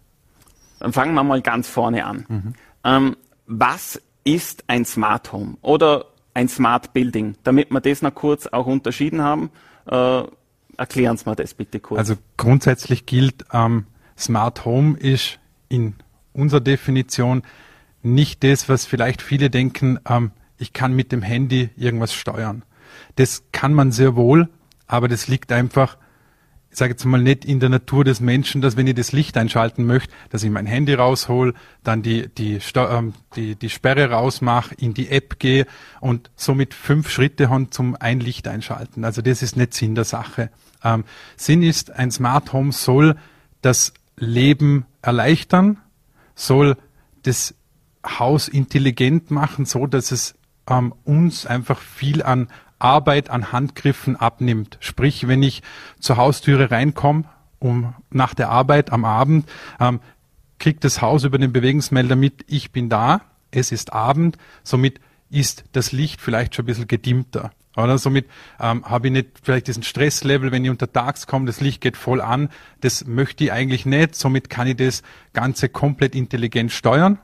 [0.85, 2.27] Dann fangen wir mal ganz vorne an.
[2.29, 2.53] Mhm.
[2.85, 3.17] Ähm,
[3.47, 8.67] was ist ein Smart Home oder ein Smart Building, damit wir das noch kurz auch
[8.67, 9.51] unterschieden haben?
[9.87, 10.25] Äh,
[10.77, 11.99] Erklären Sie mir das bitte kurz.
[11.99, 13.87] Also grundsätzlich gilt, ähm,
[14.19, 15.39] Smart Home ist
[15.71, 15.95] in
[16.35, 17.45] unserer Definition
[18.03, 22.63] nicht das, was vielleicht viele denken, ähm, ich kann mit dem Handy irgendwas steuern.
[23.17, 24.51] Das kann man sehr wohl,
[24.87, 25.97] aber das liegt einfach
[26.75, 29.37] ich sage jetzt mal nicht in der Natur des Menschen, dass wenn ich das Licht
[29.37, 34.75] einschalten möchte, dass ich mein Handy raushol, dann die, die, ähm, die, die Sperre rausmache,
[34.75, 35.67] in die App gehe
[36.01, 39.05] und somit fünf Schritte haben zum ein Licht einschalten.
[39.05, 40.51] Also das ist nicht Sinn der Sache.
[40.83, 41.05] Ähm,
[41.37, 43.15] Sinn ist, ein Smart Home soll
[43.63, 45.79] das Leben erleichtern,
[46.35, 46.77] soll
[47.23, 47.55] das
[48.05, 50.35] Haus intelligent machen, so dass es
[50.69, 52.49] ähm, uns einfach viel an
[52.85, 54.77] Arbeit an Handgriffen abnimmt.
[54.81, 55.63] Sprich, wenn ich
[55.99, 57.25] zur Haustüre reinkomme,
[57.59, 59.49] um nach der Arbeit am Abend,
[59.81, 60.01] ähm,
[60.59, 65.65] kriegt das Haus über den Bewegungsmelder mit, ich bin da, es ist Abend, somit ist
[65.73, 67.53] das Licht vielleicht schon ein bisschen gedimmter.
[67.75, 68.27] Oder somit
[68.61, 72.21] ähm, habe ich nicht vielleicht diesen Stresslevel, wenn ich untertags komme, das Licht geht voll
[72.21, 72.51] an.
[72.83, 74.15] Das möchte ich eigentlich nicht.
[74.15, 77.19] Somit kann ich das Ganze komplett intelligent steuern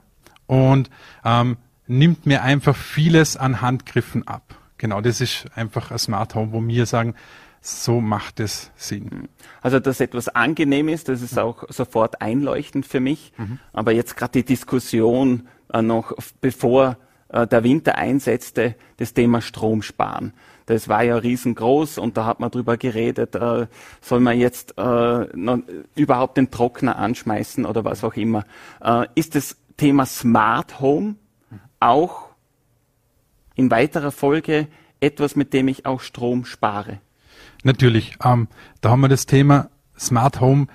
[0.46, 0.90] und
[1.24, 6.52] ähm, nimmt mir einfach vieles an Handgriffen ab genau, das ist einfach ein Smart Home,
[6.52, 7.14] wo wir sagen,
[7.60, 9.28] so macht es Sinn.
[9.60, 13.32] Also, dass etwas angenehm ist, das ist auch sofort einleuchtend für mich.
[13.36, 13.58] Mhm.
[13.72, 16.96] Aber jetzt gerade die Diskussion äh, noch, bevor
[17.28, 20.32] äh, der Winter einsetzte, das Thema Strom sparen.
[20.64, 23.66] Das war ja riesengroß und da hat man drüber geredet, äh,
[24.00, 25.26] soll man jetzt äh,
[25.96, 28.44] überhaupt den Trockner anschmeißen oder was auch immer.
[28.80, 31.16] Äh, ist das Thema Smart Home
[31.80, 32.29] auch
[33.60, 34.68] in weiterer Folge
[35.00, 36.98] etwas, mit dem ich auch Strom spare?
[37.62, 38.16] Natürlich.
[38.24, 38.48] Ähm,
[38.80, 40.66] da haben wir das Thema Smart Home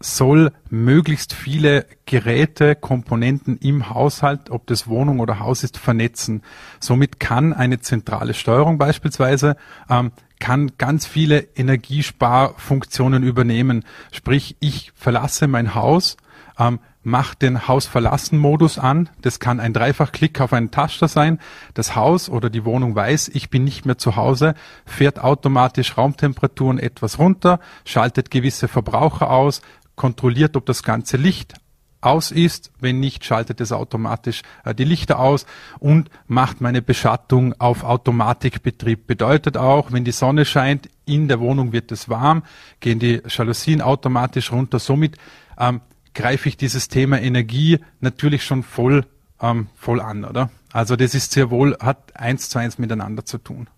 [0.00, 6.42] soll möglichst viele Geräte, Komponenten im Haushalt, ob das Wohnung oder Haus ist, vernetzen.
[6.78, 9.56] Somit kann eine zentrale Steuerung beispielsweise
[9.90, 13.84] ähm, kann ganz viele Energiesparfunktionen übernehmen.
[14.12, 16.16] Sprich, ich verlasse mein Haus,
[16.60, 19.08] ähm, mache den Hausverlassen-Modus an.
[19.22, 21.40] Das kann ein Dreifachklick auf einen Taster sein.
[21.74, 24.54] Das Haus oder die Wohnung weiß, ich bin nicht mehr zu Hause,
[24.86, 29.62] fährt automatisch Raumtemperaturen etwas runter, schaltet gewisse Verbraucher aus,
[29.96, 31.54] kontrolliert, ob das ganze Licht
[32.00, 32.70] aus ist.
[32.78, 35.46] Wenn nicht, schaltet es automatisch äh, die Lichter aus
[35.78, 39.06] und macht meine Beschattung auf Automatikbetrieb.
[39.06, 42.42] Bedeutet auch, wenn die Sonne scheint, in der Wohnung wird es warm,
[42.80, 44.78] gehen die Jalousien automatisch runter.
[44.78, 45.16] Somit
[45.58, 45.80] ähm,
[46.18, 49.06] greife ich dieses Thema Energie natürlich schon voll,
[49.40, 50.50] ähm, voll an, oder?
[50.72, 53.68] Also das ist sehr wohl, hat eins zu eins miteinander zu tun.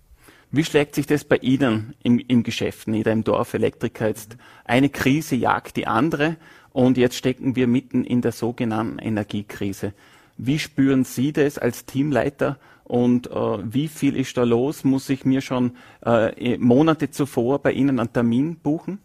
[0.51, 4.39] Wie schlägt sich das bei Ihnen im, im Geschäft nieder, im Dorf Elektriker jetzt?
[4.65, 6.37] Eine Krise jagt die andere
[6.73, 9.93] und jetzt stecken wir mitten in der sogenannten Energiekrise.
[10.39, 14.83] Wie spüren Sie das als Teamleiter und äh, wie viel ist da los?
[14.83, 15.73] Muss ich mir schon
[16.07, 18.99] äh, Monate zuvor bei Ihnen einen Termin buchen?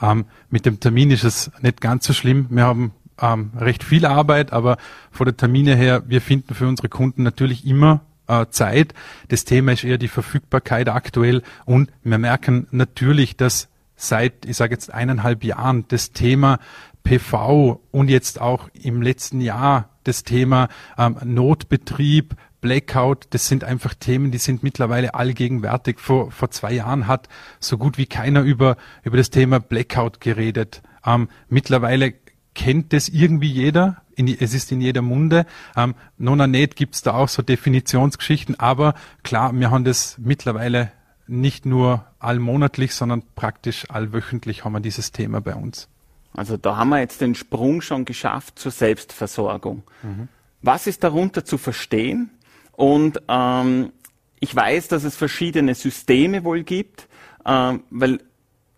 [0.00, 2.46] Ähm, mit dem Termin ist es nicht ganz so schlimm.
[2.50, 4.76] Wir haben ähm, recht viel Arbeit, aber
[5.10, 8.94] von der Termine her, wir finden für unsere Kunden natürlich immer äh, Zeit.
[9.28, 14.74] Das Thema ist eher die Verfügbarkeit aktuell und wir merken natürlich, dass seit, ich sage
[14.74, 16.58] jetzt eineinhalb Jahren das Thema
[17.04, 23.92] PV und jetzt auch im letzten Jahr das Thema ähm, Notbetrieb, Blackout, das sind einfach
[23.92, 26.00] Themen, die sind mittlerweile allgegenwärtig.
[26.00, 27.28] Vor, vor zwei Jahren hat
[27.60, 30.80] so gut wie keiner über, über das Thema Blackout geredet.
[31.04, 32.14] Ähm, mittlerweile
[32.54, 35.44] kennt es irgendwie jeder in, es ist in jeder Munde.
[35.76, 40.90] Ähm, Nona nicht gibt's da auch so Definitionsgeschichten, aber klar, wir haben das mittlerweile
[41.26, 45.86] nicht nur allmonatlich, sondern praktisch allwöchentlich haben wir dieses Thema bei uns.
[46.32, 49.82] Also da haben wir jetzt den Sprung schon geschafft zur Selbstversorgung.
[50.02, 50.28] Mhm.
[50.62, 52.30] Was ist darunter zu verstehen?
[52.76, 53.92] Und ähm,
[54.40, 57.08] ich weiß, dass es verschiedene Systeme wohl gibt,
[57.46, 58.18] ähm, weil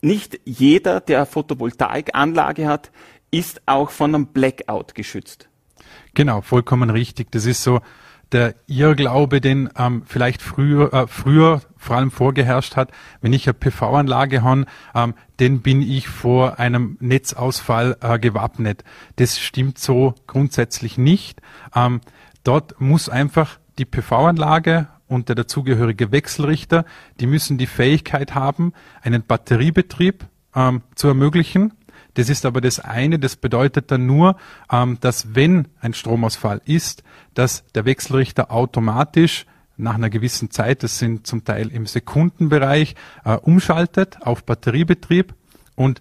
[0.01, 2.91] nicht jeder, der Photovoltaikanlage hat,
[3.31, 5.49] ist auch von einem Blackout geschützt.
[6.15, 7.31] Genau, vollkommen richtig.
[7.33, 7.81] Das ist so
[8.33, 12.91] der Irrglaube, den ähm, vielleicht früher, äh, früher vor allem vorgeherrscht hat.
[13.21, 18.85] Wenn ich eine PV-Anlage habe, ähm, den bin ich vor einem Netzausfall äh, gewappnet.
[19.17, 21.41] Das stimmt so grundsätzlich nicht.
[21.75, 22.01] Ähm,
[22.43, 26.85] dort muss einfach die PV-Anlage und der dazugehörige Wechselrichter,
[27.21, 31.73] die müssen die Fähigkeit haben, einen Batteriebetrieb ähm, zu ermöglichen.
[32.15, 34.37] Das ist aber das eine, das bedeutet dann nur,
[34.73, 37.03] ähm, dass wenn ein Stromausfall ist,
[37.35, 43.37] dass der Wechselrichter automatisch nach einer gewissen Zeit, das sind zum Teil im Sekundenbereich, äh,
[43.37, 45.35] umschaltet auf Batteriebetrieb
[45.75, 46.01] und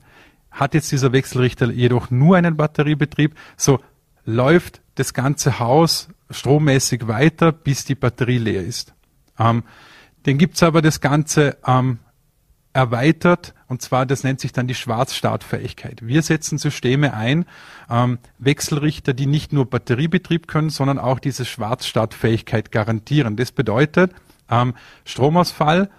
[0.52, 3.82] hat jetzt dieser Wechselrichter jedoch nur einen Batteriebetrieb, so
[4.24, 8.94] läuft das ganze Haus strommäßig weiter, bis die Batterie leer ist.
[9.38, 9.64] Ähm,
[10.26, 12.00] den gibt's aber das Ganze ähm,
[12.74, 16.06] erweitert und zwar, das nennt sich dann die Schwarzstartfähigkeit.
[16.06, 17.46] Wir setzen Systeme ein,
[17.90, 23.38] ähm, Wechselrichter, die nicht nur Batteriebetrieb können, sondern auch diese Schwarzstartfähigkeit garantieren.
[23.38, 24.12] Das bedeutet,
[24.50, 25.90] ähm, Stromausfall,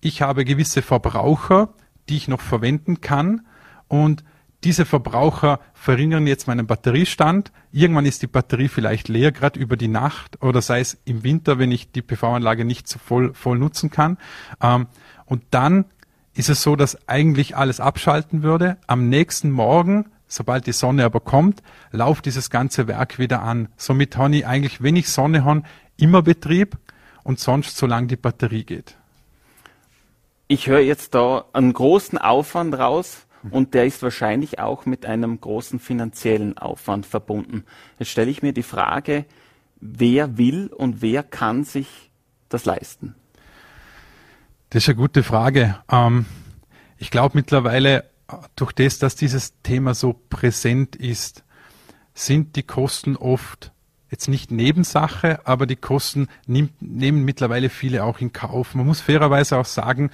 [0.00, 1.74] ich habe gewisse Verbraucher,
[2.08, 3.46] die ich noch verwenden kann
[3.86, 4.24] und
[4.64, 7.52] diese Verbraucher verringern jetzt meinen Batteriestand.
[7.72, 11.58] Irgendwann ist die Batterie vielleicht leer, gerade über die Nacht oder sei es im Winter,
[11.58, 14.18] wenn ich die PV-Anlage nicht so voll, voll nutzen kann.
[14.60, 14.86] Ähm,
[15.26, 15.86] und dann
[16.34, 18.78] ist es so, dass eigentlich alles abschalten würde.
[18.86, 23.68] Am nächsten Morgen, sobald die Sonne aber kommt, lauft dieses ganze Werk wieder an.
[23.76, 25.62] Somit habe ich eigentlich, wenn ich Sonne habe,
[25.96, 26.78] immer Betrieb
[27.24, 28.96] und sonst solange die Batterie geht.
[30.46, 35.40] Ich höre jetzt da einen großen Aufwand raus und der ist wahrscheinlich auch mit einem
[35.40, 37.64] großen finanziellen Aufwand verbunden.
[37.98, 39.24] Jetzt stelle ich mir die Frage,
[39.80, 42.10] wer will und wer kann sich
[42.48, 43.14] das leisten?
[44.70, 45.76] Das ist eine gute Frage.
[45.90, 46.26] Ähm,
[46.98, 48.04] ich glaube mittlerweile,
[48.56, 51.44] durch das, dass dieses Thema so präsent ist,
[52.14, 53.72] sind die Kosten oft
[54.10, 58.74] jetzt nicht Nebensache, aber die Kosten nimmt, nehmen mittlerweile viele auch in Kauf.
[58.74, 60.10] Man muss fairerweise auch sagen,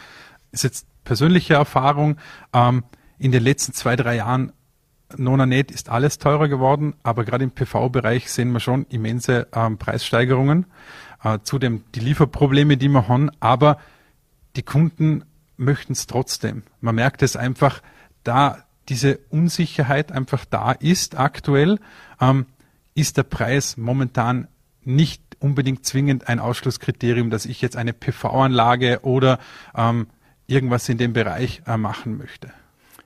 [0.52, 2.16] ist jetzt persönliche Erfahrung,
[2.52, 2.84] ähm,
[3.18, 4.52] in den letzten zwei, drei Jahren
[5.16, 10.66] Nonanet ist alles teurer geworden, aber gerade im PV-Bereich sehen wir schon immense ähm, Preissteigerungen.
[11.24, 13.78] Äh, zudem die Lieferprobleme, die wir haben, aber
[14.56, 15.24] die Kunden
[15.56, 16.62] möchten es trotzdem.
[16.80, 17.82] Man merkt es einfach,
[18.22, 21.78] da diese Unsicherheit einfach da ist aktuell,
[22.20, 22.46] ähm,
[22.94, 24.48] ist der Preis momentan
[24.82, 29.38] nicht unbedingt zwingend ein Ausschlusskriterium, dass ich jetzt eine PV-Anlage oder
[29.76, 30.08] ähm,
[30.46, 32.50] irgendwas in dem Bereich äh, machen möchte.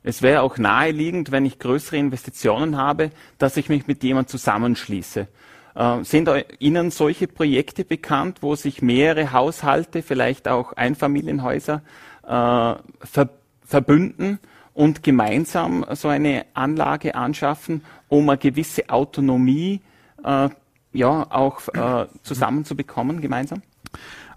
[0.02, 5.28] Es wäre auch naheliegend, wenn ich größere Investitionen habe, dass ich mich mit jemandem zusammenschließe.
[5.74, 11.82] Äh, sind Ihnen solche Projekte bekannt, wo sich mehrere Haushalte, vielleicht auch Einfamilienhäuser,
[12.24, 13.28] äh, ver
[13.64, 14.38] verbünden
[14.74, 19.80] und gemeinsam so eine Anlage anschaffen, um eine gewisse Autonomie
[20.22, 20.50] äh,
[20.92, 23.62] ja auch äh, zusammenzubekommen gemeinsam?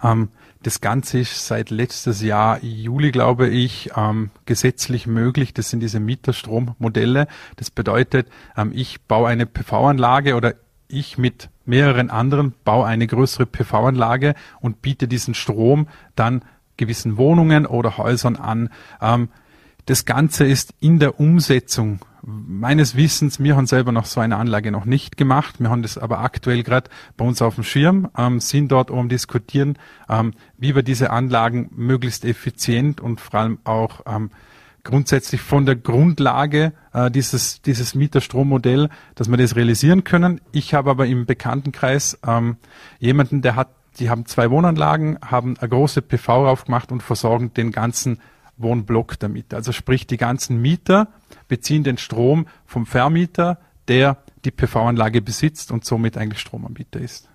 [0.03, 0.29] Ähm,
[0.65, 5.53] das Ganze ist seit letztes Jahr Juli, glaube ich, ähm, gesetzlich möglich.
[5.53, 7.27] Das sind diese Mieterstrommodelle.
[7.57, 10.55] Das bedeutet, ähm, ich baue eine PV-Anlage oder
[10.87, 16.41] ich mit mehreren anderen baue eine größere PV-Anlage und biete diesen Strom dann
[16.77, 18.69] gewissen Wohnungen oder Häusern an.
[18.99, 19.29] Ähm,
[19.85, 24.71] das Ganze ist in der Umsetzung meines Wissens, wir haben selber noch so eine Anlage
[24.71, 25.59] noch nicht gemacht.
[25.59, 29.09] Wir haben das aber aktuell gerade bei uns auf dem Schirm, ähm, sind dort um
[29.09, 29.77] diskutieren,
[30.09, 34.31] ähm, wie wir diese Anlagen möglichst effizient und vor allem auch ähm,
[34.83, 40.41] grundsätzlich von der Grundlage äh, dieses, dieses Mieterstrommodell, dass wir das realisieren können.
[40.51, 42.57] Ich habe aber im Bekanntenkreis ähm,
[42.99, 47.71] jemanden, der hat, die haben zwei Wohnanlagen, haben eine große PV aufgemacht und versorgen den
[47.71, 48.19] ganzen
[48.57, 49.53] Wohnblock damit.
[49.53, 51.07] Also sprich, die ganzen Mieter
[51.47, 57.29] beziehen den Strom vom Vermieter, der die PV-Anlage besitzt und somit eigentlich Stromanbieter ist.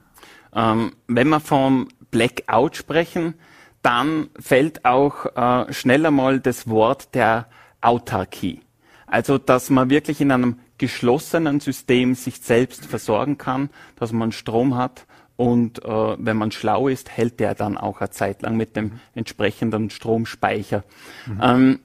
[0.55, 3.35] Ähm, wenn wir vom Blackout sprechen,
[3.83, 7.47] dann fällt auch äh, schneller mal das Wort der
[7.81, 8.61] Autarkie.
[9.07, 14.77] Also, dass man wirklich in einem geschlossenen System sich selbst versorgen kann, dass man Strom
[14.77, 15.07] hat
[15.41, 19.01] und äh, wenn man schlau ist, hält der dann auch eine Zeit lang mit dem
[19.15, 20.85] entsprechenden Stromspeicher.
[21.27, 21.41] Mhm.
[21.43, 21.79] Ähm,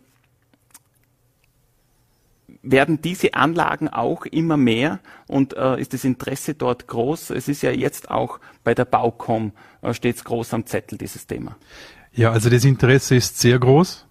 [2.61, 7.29] werden diese Anlagen auch immer mehr und äh, ist das Interesse dort groß?
[7.29, 11.55] Es ist ja jetzt auch bei der Baucom äh, stets groß am Zettel dieses Thema.
[12.11, 14.05] Ja, also das Interesse ist sehr groß.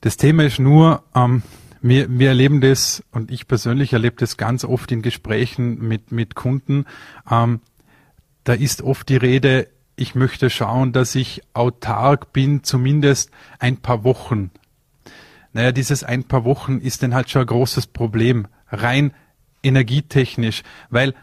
[0.00, 1.42] Das Thema ist nur, ähm,
[1.80, 6.34] wir, wir erleben das und ich persönlich erlebe das ganz oft in Gesprächen mit, mit
[6.34, 6.86] Kunden.
[7.30, 7.60] Ähm,
[8.44, 14.04] da ist oft die Rede, ich möchte schauen, dass ich autark bin, zumindest ein paar
[14.04, 14.50] Wochen.
[15.52, 19.12] Naja, dieses ein paar Wochen ist dann halt schon ein großes Problem, rein
[19.62, 21.14] energietechnisch, weil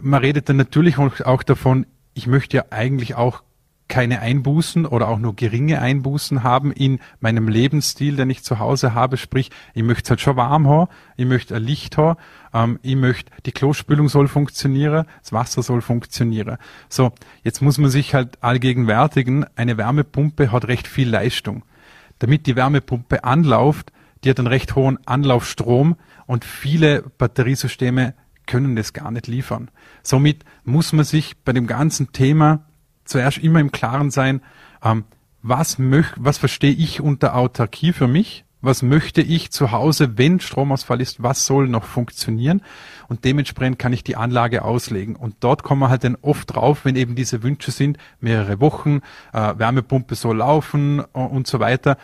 [0.00, 3.42] man redet dann natürlich auch davon, ich möchte ja eigentlich auch
[3.88, 8.94] keine Einbußen oder auch nur geringe Einbußen haben in meinem Lebensstil, den ich zu Hause
[8.94, 9.16] habe.
[9.16, 12.18] Sprich, ich möchte es halt schon warm haben, ich möchte ein Licht haben,
[12.52, 16.58] ähm, ich möchte, die Klospülung soll funktionieren, das Wasser soll funktionieren.
[16.88, 17.12] So,
[17.44, 21.64] jetzt muss man sich halt allgegenwärtigen, eine Wärmepumpe hat recht viel Leistung.
[22.18, 23.92] Damit die Wärmepumpe anläuft,
[24.24, 25.96] die hat einen recht hohen Anlaufstrom
[26.26, 28.14] und viele Batteriesysteme
[28.46, 29.70] können das gar nicht liefern.
[30.02, 32.64] Somit muss man sich bei dem ganzen Thema
[33.06, 34.42] zuerst immer im Klaren sein,
[34.82, 35.04] ähm,
[35.42, 38.44] was, möch, was verstehe ich unter Autarkie für mich?
[38.62, 41.22] Was möchte ich zu Hause, wenn Stromausfall ist?
[41.22, 42.62] Was soll noch funktionieren?
[43.06, 45.14] Und dementsprechend kann ich die Anlage auslegen.
[45.14, 49.02] Und dort kommen wir halt dann oft drauf, wenn eben diese Wünsche sind, mehrere Wochen,
[49.32, 51.96] äh, Wärmepumpe soll laufen äh, und so weiter.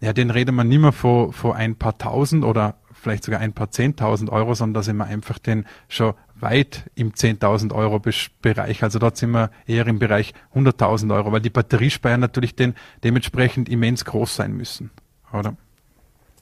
[0.00, 3.52] Ja, den reden wir nicht mehr vor, vor ein paar tausend oder vielleicht sogar ein
[3.52, 8.00] paar zehntausend Euro, sondern da sind wir einfach den schon weit im 10.000 Euro
[8.42, 8.82] Bereich.
[8.82, 13.68] Also dort sind wir eher im Bereich 100.000 Euro, weil die Batteriespeicher natürlich den dementsprechend
[13.68, 14.90] immens groß sein müssen,
[15.32, 15.56] oder?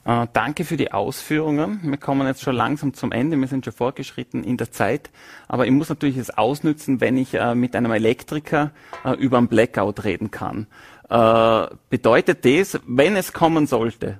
[0.05, 1.79] Äh, danke für die Ausführungen.
[1.83, 3.37] Wir kommen jetzt schon langsam zum Ende.
[3.37, 5.11] Wir sind schon fortgeschritten in der Zeit.
[5.47, 8.71] Aber ich muss natürlich es ausnützen, wenn ich äh, mit einem Elektriker
[9.05, 10.67] äh, über einen Blackout reden kann.
[11.09, 14.19] Äh, bedeutet das, wenn es kommen sollte,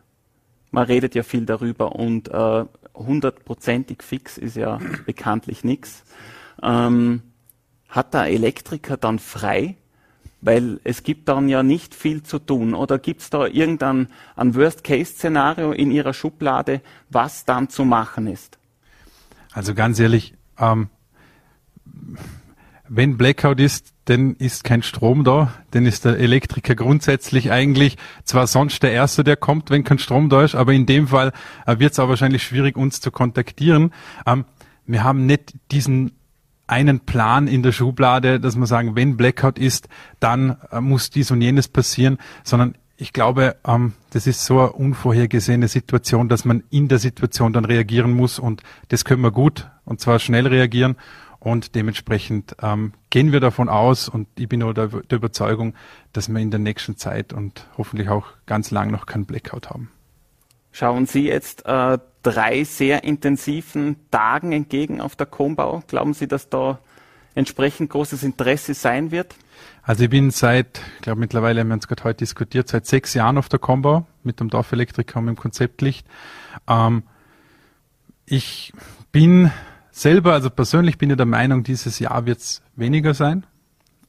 [0.72, 6.04] man redet ja viel darüber und äh, hundertprozentig fix ist ja bekanntlich nichts.
[6.62, 7.22] Ähm,
[7.90, 9.76] hat der Elektriker dann frei?
[10.42, 12.74] Weil es gibt dann ja nicht viel zu tun.
[12.74, 18.58] Oder gibt es da irgendein ein Worst-Case-Szenario in Ihrer Schublade, was dann zu machen ist?
[19.54, 20.90] Also ganz ehrlich, ähm,
[22.90, 28.48] wenn Blackout ist, dann ist kein Strom da, dann ist der Elektriker grundsätzlich eigentlich zwar
[28.48, 31.32] sonst der Erste, der kommt, wenn kein Strom da ist, aber in dem Fall
[31.66, 33.94] äh, wird es auch wahrscheinlich schwierig, uns zu kontaktieren.
[34.26, 34.46] Ähm,
[34.86, 36.12] wir haben nicht diesen
[36.68, 39.88] einen Plan in der Schublade, dass wir sagen, wenn Blackout ist,
[40.20, 44.72] dann äh, muss dies und jenes passieren, sondern ich glaube, ähm, das ist so eine
[44.74, 49.70] unvorhergesehene Situation, dass man in der Situation dann reagieren muss und das können wir gut
[49.86, 50.95] und zwar schnell reagieren
[51.44, 55.74] und dementsprechend ähm, gehen wir davon aus und ich bin auch der, der, Überzeugung,
[56.14, 59.91] dass wir in der nächsten Zeit und hoffentlich auch ganz lang noch keinen Blackout haben.
[60.72, 65.84] Schauen Sie jetzt äh, drei sehr intensiven Tagen entgegen auf der Kombau.
[65.88, 66.80] Glauben Sie, dass da
[67.36, 69.36] entsprechend großes Interesse sein wird?
[69.82, 73.14] Also ich bin seit, ich glaube mittlerweile haben wir uns gerade heute diskutiert, seit sechs
[73.16, 76.08] Jahren auf der Combo mit dem Dorfelektriker und dem Konzeptlicht.
[76.70, 77.04] Ähm,
[78.26, 78.72] ich
[79.12, 79.52] bin
[79.94, 83.46] selber, also persönlich bin ich der Meinung, dieses Jahr wird es weniger sein.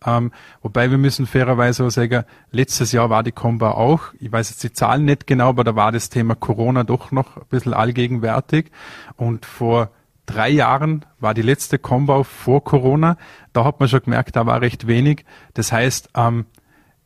[0.07, 0.33] Ähm,
[0.63, 4.63] wobei wir müssen fairerweise auch sagen, letztes Jahr war die Combo auch, ich weiß jetzt
[4.63, 8.71] die Zahlen nicht genau, aber da war das Thema Corona doch noch ein bisschen allgegenwärtig.
[9.17, 9.91] Und vor
[10.27, 13.17] drei Jahren war die letzte Combo vor Corona.
[13.53, 15.25] Da hat man schon gemerkt, da war recht wenig.
[15.55, 16.47] Das heißt, ähm,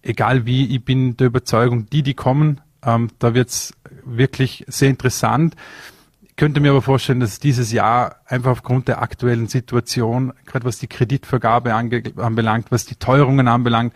[0.02, 3.74] egal wie, ich bin der Überzeugung, die, die kommen, ähm, da wird's
[4.04, 5.54] wirklich sehr interessant.
[6.38, 10.78] Ich könnte mir aber vorstellen, dass dieses Jahr einfach aufgrund der aktuellen Situation, gerade was
[10.78, 13.92] die Kreditvergabe anbelangt, was die Teuerungen anbelangt,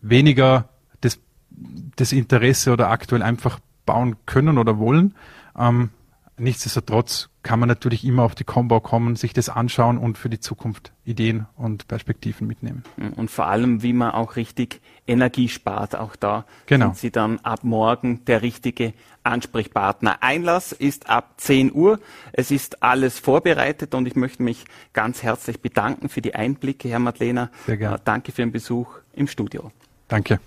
[0.00, 0.70] weniger
[1.02, 1.18] das,
[1.50, 5.14] das Interesse oder aktuell einfach bauen können oder wollen.
[5.58, 5.90] Ähm,
[6.38, 10.40] nichtsdestotrotz kann man natürlich immer auf die Combo kommen, sich das anschauen und für die
[10.40, 12.82] Zukunft Ideen und Perspektiven mitnehmen.
[13.16, 15.94] Und vor allem, wie man auch richtig Energie spart.
[15.94, 16.86] Auch da genau.
[16.86, 20.22] sind Sie dann ab morgen der richtige Ansprechpartner.
[20.22, 22.00] Einlass ist ab 10 Uhr.
[22.32, 26.98] Es ist alles vorbereitet und ich möchte mich ganz herzlich bedanken für die Einblicke, Herr
[26.98, 27.50] Madlener.
[27.66, 27.96] Sehr gerne.
[27.96, 29.70] Äh, danke für den Besuch im Studio.
[30.08, 30.40] Danke.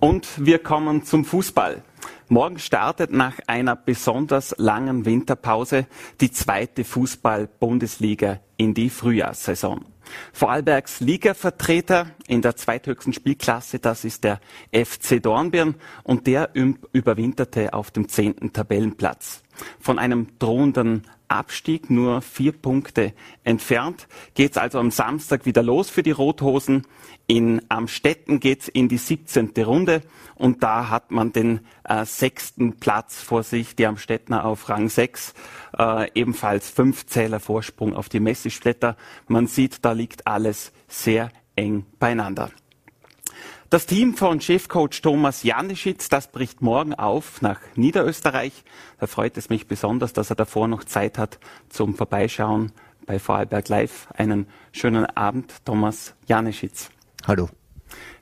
[0.00, 1.82] Und wir kommen zum Fußball.
[2.30, 5.86] Morgen startet nach einer besonders langen Winterpause
[6.20, 9.86] die zweite Fußball-Bundesliga in die Frühjahrssaison.
[10.34, 14.40] Vorarlbergs Ligavertreter in der zweithöchsten Spielklasse, das ist der
[14.72, 15.74] FC Dornbirn
[16.04, 19.42] und der überwinterte auf dem zehnten Tabellenplatz.
[19.80, 23.12] Von einem drohenden Abstieg nur vier Punkte
[23.44, 24.08] entfernt.
[24.34, 26.86] Geht es also am Samstag wieder los für die Rothosen.
[27.26, 29.52] In Amstetten geht es in die 17.
[29.58, 30.02] Runde
[30.34, 35.34] und da hat man den äh, sechsten Platz vor sich, die Amstettner auf Rang 6,
[35.76, 38.96] äh, ebenfalls fünf Zähler Vorsprung auf die Messistädter.
[39.26, 42.50] Man sieht, da liegt alles sehr eng beieinander.
[43.68, 48.64] Das Team von Chefcoach Thomas Janischitz, das bricht morgen auf nach Niederösterreich.
[48.98, 51.38] Da freut es mich besonders, dass er davor noch Zeit hat
[51.68, 52.72] zum Vorbeischauen
[53.04, 54.08] bei Vorarlberg Live.
[54.14, 56.90] Einen schönen Abend, Thomas Janischitz.
[57.26, 57.50] Hallo.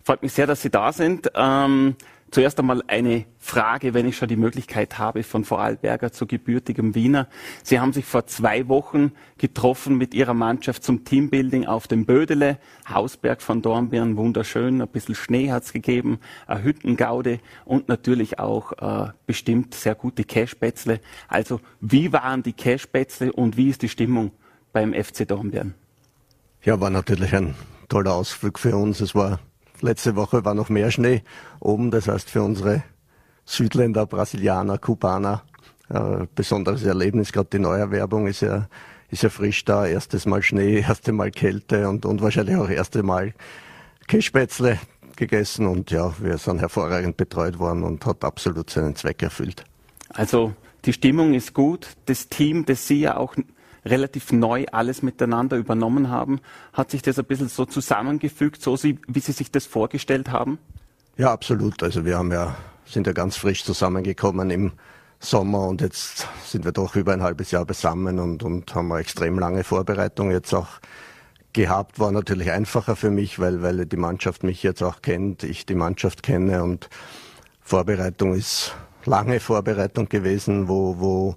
[0.03, 1.31] Freut mich sehr, dass Sie da sind.
[1.35, 1.95] Ähm,
[2.33, 7.29] Zuerst einmal eine Frage, wenn ich schon die Möglichkeit habe, von Vorarlberger zu gebürtigem Wiener.
[7.63, 12.59] Sie haben sich vor zwei Wochen getroffen mit Ihrer Mannschaft zum Teambuilding auf dem Bödele.
[12.93, 14.83] Hausberg von Dornbirn, wunderschön.
[14.83, 16.19] Ein bisschen Schnee hat's gegeben,
[16.49, 21.01] eine Hüttengaude und natürlich auch äh, bestimmt sehr gute Cashbätzle.
[21.29, 24.33] Also, wie waren die Cashbätzle und wie ist die Stimmung
[24.73, 25.75] beim FC Dornbirn?
[26.65, 27.55] Ja, war natürlich ein
[27.89, 29.01] toller Ausflug für uns.
[29.01, 29.39] Es war
[29.81, 31.23] Letzte Woche war noch mehr Schnee
[31.61, 32.83] oben, das heißt für unsere
[33.45, 35.43] Südländer, Brasilianer, Kubaner
[35.89, 37.33] äh, besonderes Erlebnis.
[37.33, 38.69] Gerade die Neuerwerbung ist ja,
[39.11, 39.87] ist ja frisch da.
[39.87, 43.35] Erstes Mal Schnee, erste Mal Kälte und, und wahrscheinlich auch erste Mal
[44.07, 44.79] Käsespätzle
[45.17, 49.65] gegessen und ja, wir sind hervorragend betreut worden und hat absolut seinen Zweck erfüllt.
[50.11, 50.55] Also
[50.85, 51.89] die Stimmung ist gut.
[52.05, 53.35] Das Team, das Sie ja auch
[53.87, 56.41] relativ neu alles miteinander übernommen haben.
[56.73, 60.59] Hat sich das ein bisschen so zusammengefügt, so wie Sie sich das vorgestellt haben?
[61.17, 61.83] Ja, absolut.
[61.83, 64.73] Also wir haben ja, sind ja ganz frisch zusammengekommen im
[65.19, 69.01] Sommer und jetzt sind wir doch über ein halbes Jahr beisammen und, und haben eine
[69.01, 70.69] extrem lange Vorbereitung jetzt auch
[71.55, 71.99] gehabt.
[71.99, 75.75] War natürlich einfacher für mich, weil, weil die Mannschaft mich jetzt auch kennt, ich die
[75.75, 76.91] Mannschaft kenne und
[77.63, 78.75] Vorbereitung ist
[79.07, 81.37] lange Vorbereitung gewesen, wo, wo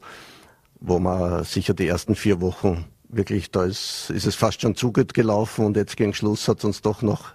[0.80, 4.94] wo man sicher die ersten vier Wochen wirklich, da ist, ist es fast schon zu
[4.94, 7.32] gut gelaufen und jetzt gegen Schluss hat es uns doch noch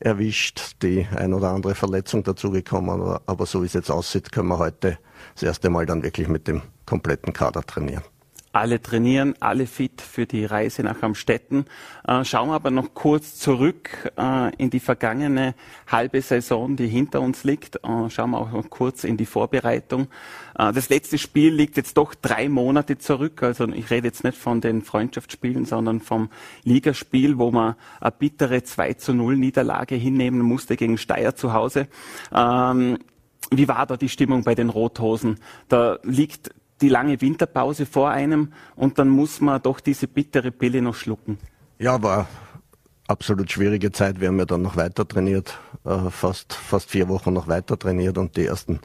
[0.00, 4.48] erwischt, die ein oder andere Verletzung dazugekommen, aber, aber so wie es jetzt aussieht, können
[4.48, 4.98] wir heute
[5.34, 8.04] das erste Mal dann wirklich mit dem kompletten Kader trainieren
[8.52, 11.66] alle trainieren, alle fit für die Reise nach Amstetten.
[12.06, 15.54] Äh, schauen wir aber noch kurz zurück äh, in die vergangene
[15.86, 17.76] halbe Saison, die hinter uns liegt.
[17.76, 20.08] Äh, schauen wir auch noch kurz in die Vorbereitung.
[20.58, 23.42] Äh, das letzte Spiel liegt jetzt doch drei Monate zurück.
[23.42, 26.28] Also ich rede jetzt nicht von den Freundschaftsspielen, sondern vom
[26.64, 31.88] Ligaspiel, wo man eine bittere 2 zu 0 Niederlage hinnehmen musste gegen Steyr zu Hause.
[32.34, 32.98] Ähm,
[33.50, 35.38] wie war da die Stimmung bei den Rothosen?
[35.68, 36.50] Da liegt
[36.80, 41.38] die lange Winterpause vor einem und dann muss man doch diese bittere Pille noch schlucken.
[41.78, 42.28] Ja, war
[43.06, 44.20] absolut schwierige Zeit.
[44.20, 48.18] Wir haben ja dann noch weiter trainiert, äh, fast, fast vier Wochen noch weiter trainiert
[48.18, 48.80] und die ersten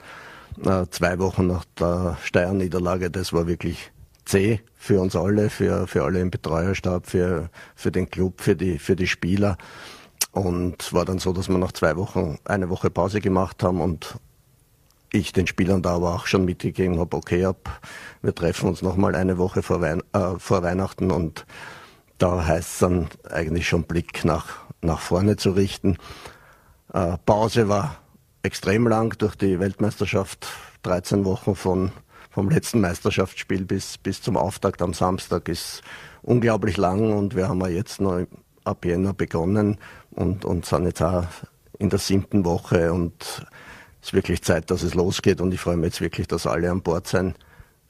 [0.89, 3.91] zwei Wochen nach der Steuerniederlage, das war wirklich
[4.25, 8.79] zäh für uns alle, für, für alle im Betreuerstab, für, für den Club, für die,
[8.79, 9.57] für die Spieler.
[10.31, 14.15] Und war dann so, dass wir nach zwei Wochen eine Woche Pause gemacht haben und
[15.11, 17.81] ich den Spielern da aber auch schon mitgegeben habe, okay, ab,
[18.23, 21.45] wir treffen uns nochmal eine Woche vor, Wein äh, vor Weihnachten und
[22.17, 24.47] da heißt es dann eigentlich schon Blick nach,
[24.81, 25.97] nach vorne zu richten.
[26.93, 27.97] Äh, Pause war
[28.43, 30.47] extrem lang durch die Weltmeisterschaft,
[30.83, 31.91] 13 Wochen von,
[32.29, 35.81] vom letzten Meisterschaftsspiel bis, bis zum Auftakt am Samstag ist
[36.21, 38.25] unglaublich lang und wir haben ja jetzt noch
[38.65, 39.77] ab Jänner begonnen
[40.11, 41.25] und, und sind jetzt auch
[41.79, 43.13] in der siebten Woche und
[44.01, 46.69] es ist wirklich Zeit, dass es losgeht und ich freue mich jetzt wirklich, dass alle
[46.69, 47.35] an Bord sein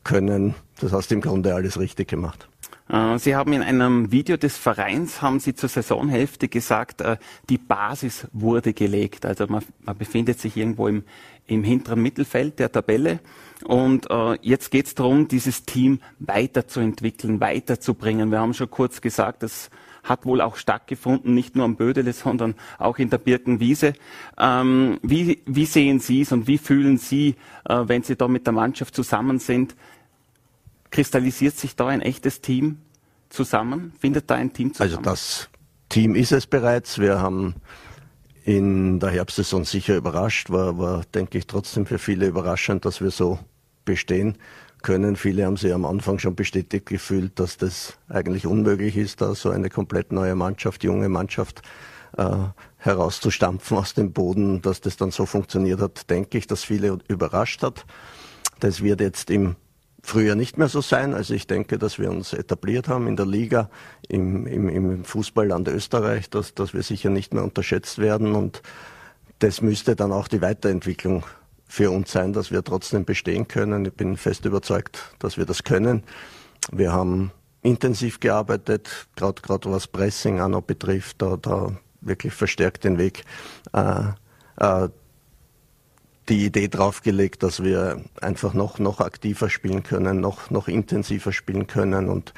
[0.03, 0.53] können.
[0.79, 2.47] Das hast du im Grunde alles richtig gemacht.
[2.93, 7.17] Äh, Sie haben in einem Video des Vereins, haben Sie zur Saisonhälfte gesagt, äh,
[7.49, 9.25] die Basis wurde gelegt.
[9.25, 11.03] Also man, man befindet sich irgendwo im,
[11.47, 13.19] im hinteren Mittelfeld der Tabelle.
[13.65, 18.29] Und äh, jetzt geht es darum, dieses Team weiterzuentwickeln, weiterzubringen.
[18.29, 19.71] Wir haben schon kurz gesagt, das
[20.03, 23.93] hat wohl auch stattgefunden, nicht nur am Bödele, sondern auch in der Birkenwiese.
[24.37, 27.35] Ähm, wie, wie sehen Sie es und wie fühlen Sie,
[27.65, 29.75] wenn Sie da mit der Mannschaft zusammen sind?
[30.93, 32.77] Kristallisiert sich da ein echtes Team
[33.29, 33.93] zusammen?
[33.99, 34.91] Findet da ein Team zusammen?
[34.91, 35.49] Also das
[35.89, 36.99] Team ist es bereits.
[36.99, 37.55] Wir haben
[38.43, 40.51] in der Herbstsaison sicher überrascht.
[40.51, 43.39] War, war denke ich, trotzdem für viele überraschend, dass wir so
[43.85, 44.37] bestehen
[44.83, 45.15] können.
[45.15, 49.49] Viele haben sich am Anfang schon bestätigt gefühlt, dass das eigentlich unmöglich ist, da so
[49.49, 51.63] eine komplett neue Mannschaft, junge Mannschaft
[52.17, 52.35] äh,
[52.77, 54.61] herauszustampfen aus dem Boden.
[54.61, 57.83] Dass das dann so funktioniert hat, denke ich, dass viele überrascht hat.
[58.59, 59.55] Das wird jetzt im
[60.05, 61.13] Früher nicht mehr so sein.
[61.13, 63.69] Also ich denke, dass wir uns etabliert haben in der Liga,
[64.09, 68.35] im, im, im Fußballland Österreich, dass, dass wir sicher nicht mehr unterschätzt werden.
[68.35, 68.61] Und
[69.39, 71.23] das müsste dann auch die Weiterentwicklung
[71.67, 73.85] für uns sein, dass wir trotzdem bestehen können.
[73.85, 76.03] Ich bin fest überzeugt, dass wir das können.
[76.71, 77.31] Wir haben
[77.61, 83.23] intensiv gearbeitet, gerade was Pressing auch noch betrifft, da, da wirklich verstärkt den Weg
[83.71, 84.03] äh,
[84.57, 84.89] äh,
[86.29, 91.67] die Idee draufgelegt, dass wir einfach noch, noch aktiver spielen können, noch, noch intensiver spielen
[91.67, 92.09] können.
[92.09, 92.33] Und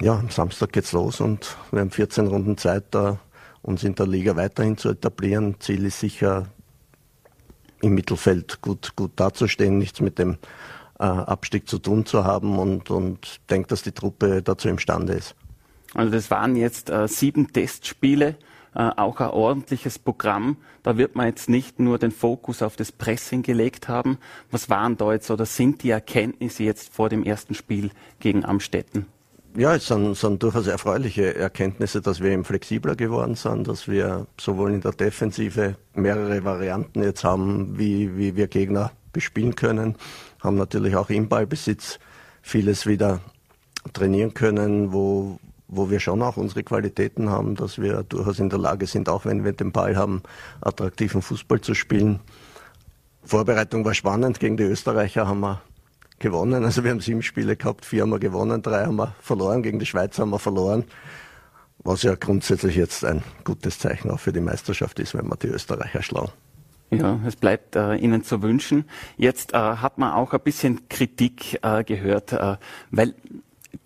[0.00, 3.18] ja, am Samstag geht's los und wir haben 14 Runden Zeit, da
[3.62, 5.56] uns in der Liga weiterhin zu etablieren.
[5.58, 6.46] Ziel ist sicher,
[7.80, 10.38] im Mittelfeld gut, gut dazustehen, nichts mit dem
[10.98, 15.34] äh, Abstieg zu tun zu haben und, und denke, dass die Truppe dazu imstande ist.
[15.94, 18.36] Also das waren jetzt äh, sieben Testspiele
[18.76, 20.56] auch ein ordentliches Programm.
[20.82, 24.18] Da wird man jetzt nicht nur den Fokus auf das Pressing gelegt haben.
[24.50, 29.06] Was waren da jetzt oder sind die Erkenntnisse jetzt vor dem ersten Spiel gegen Amstetten?
[29.56, 34.26] Ja, es sind, sind durchaus erfreuliche Erkenntnisse, dass wir eben flexibler geworden sind, dass wir
[34.38, 39.94] sowohl in der Defensive mehrere Varianten jetzt haben, wie, wie wir Gegner bespielen können,
[40.42, 41.98] haben natürlich auch im Ballbesitz
[42.42, 43.20] vieles wieder
[43.94, 45.38] trainieren können, wo,
[45.68, 49.24] wo wir schon auch unsere Qualitäten haben, dass wir durchaus in der Lage sind, auch
[49.24, 50.22] wenn wir den Ball haben,
[50.60, 52.20] attraktiven Fußball zu spielen.
[53.24, 54.38] Vorbereitung war spannend.
[54.38, 55.60] Gegen die Österreicher haben wir
[56.18, 56.64] gewonnen.
[56.64, 59.62] Also wir haben sieben Spiele gehabt, vier haben wir gewonnen, drei haben wir verloren.
[59.62, 60.84] Gegen die Schweiz haben wir verloren.
[61.78, 65.48] Was ja grundsätzlich jetzt ein gutes Zeichen auch für die Meisterschaft ist, wenn wir die
[65.48, 66.32] Österreicher schlagen.
[66.90, 68.84] Ja, es bleibt äh, Ihnen zu wünschen.
[69.16, 72.56] Jetzt äh, hat man auch ein bisschen Kritik äh, gehört, äh,
[72.92, 73.14] weil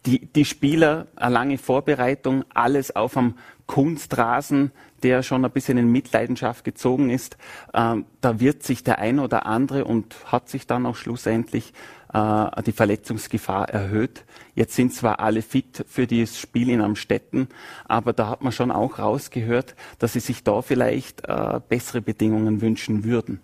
[0.06, 3.34] die, die Spieler, eine lange Vorbereitung, alles auf einem
[3.66, 4.72] Kunstrasen,
[5.02, 7.36] der schon ein bisschen in Mitleidenschaft gezogen ist.
[7.72, 11.72] Ähm, da wird sich der eine oder andere und hat sich dann auch schlussendlich
[12.12, 14.24] äh, die Verletzungsgefahr erhöht.
[14.54, 17.48] Jetzt sind zwar alle fit für dieses Spiel in Amstetten,
[17.86, 22.60] aber da hat man schon auch rausgehört, dass sie sich da vielleicht äh, bessere Bedingungen
[22.60, 23.40] wünschen würden.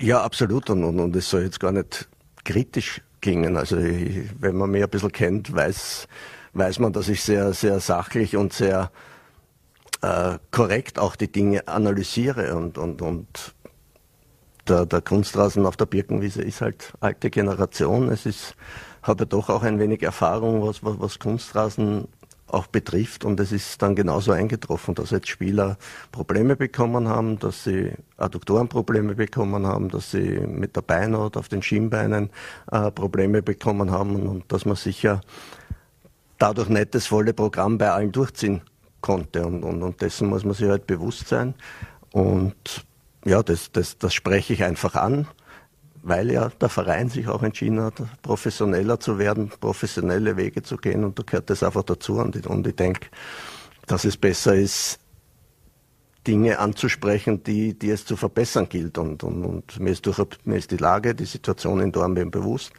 [0.00, 0.70] Ja, absolut.
[0.70, 2.08] Und, und, und es soll jetzt gar nicht
[2.44, 3.56] kritisch gingen.
[3.56, 6.06] Also ich, wenn man mich ein bisschen kennt, weiß,
[6.52, 8.92] weiß man, dass ich sehr, sehr sachlich und sehr
[10.02, 13.54] äh, korrekt auch die Dinge analysiere und, und, und
[14.68, 18.10] der, der Kunstrasen auf der Birkenwiese ist halt alte Generation.
[18.10, 18.56] Es ist,
[19.02, 22.08] habe doch auch ein wenig Erfahrung, was, was, was Kunstrasen
[22.46, 23.24] auch betrifft.
[23.24, 25.76] Und es ist dann genauso eingetroffen, dass jetzt Spieler
[26.12, 31.62] Probleme bekommen haben, dass sie Adduktorenprobleme bekommen haben, dass sie mit der Beinhaut auf den
[31.62, 32.30] Schienbeinen
[32.70, 35.20] äh, Probleme bekommen haben und dass man sicher
[36.38, 38.62] dadurch nicht das volle Programm bei allen durchziehen
[39.00, 39.46] konnte.
[39.46, 41.54] Und, und, und dessen muss man sich halt bewusst sein.
[42.12, 42.86] Und
[43.24, 45.26] ja, das, das, das spreche ich einfach an
[46.04, 51.02] weil ja der Verein sich auch entschieden hat, professioneller zu werden, professionelle Wege zu gehen
[51.02, 52.14] und da gehört das einfach dazu.
[52.18, 53.08] Und ich, und ich denke,
[53.86, 55.00] dass es besser ist,
[56.26, 58.98] Dinge anzusprechen, die, die es zu verbessern gilt.
[58.98, 62.72] Und, und, und mir, ist durch, mir ist die Lage, die Situation in Dornbirn bewusst,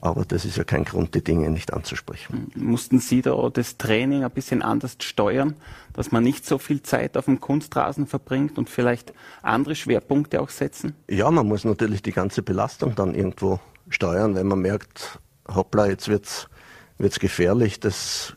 [0.00, 2.50] aber das ist ja kein Grund, die Dinge nicht anzusprechen.
[2.54, 5.54] Mussten Sie da das Training ein bisschen anders steuern,
[5.92, 10.50] dass man nicht so viel Zeit auf dem Kunstrasen verbringt und vielleicht andere Schwerpunkte auch
[10.50, 10.94] setzen?
[11.08, 16.08] Ja, man muss natürlich die ganze Belastung dann irgendwo steuern, wenn man merkt, hoppla, jetzt
[16.08, 16.48] wird's
[17.00, 18.36] wird's gefährlich, das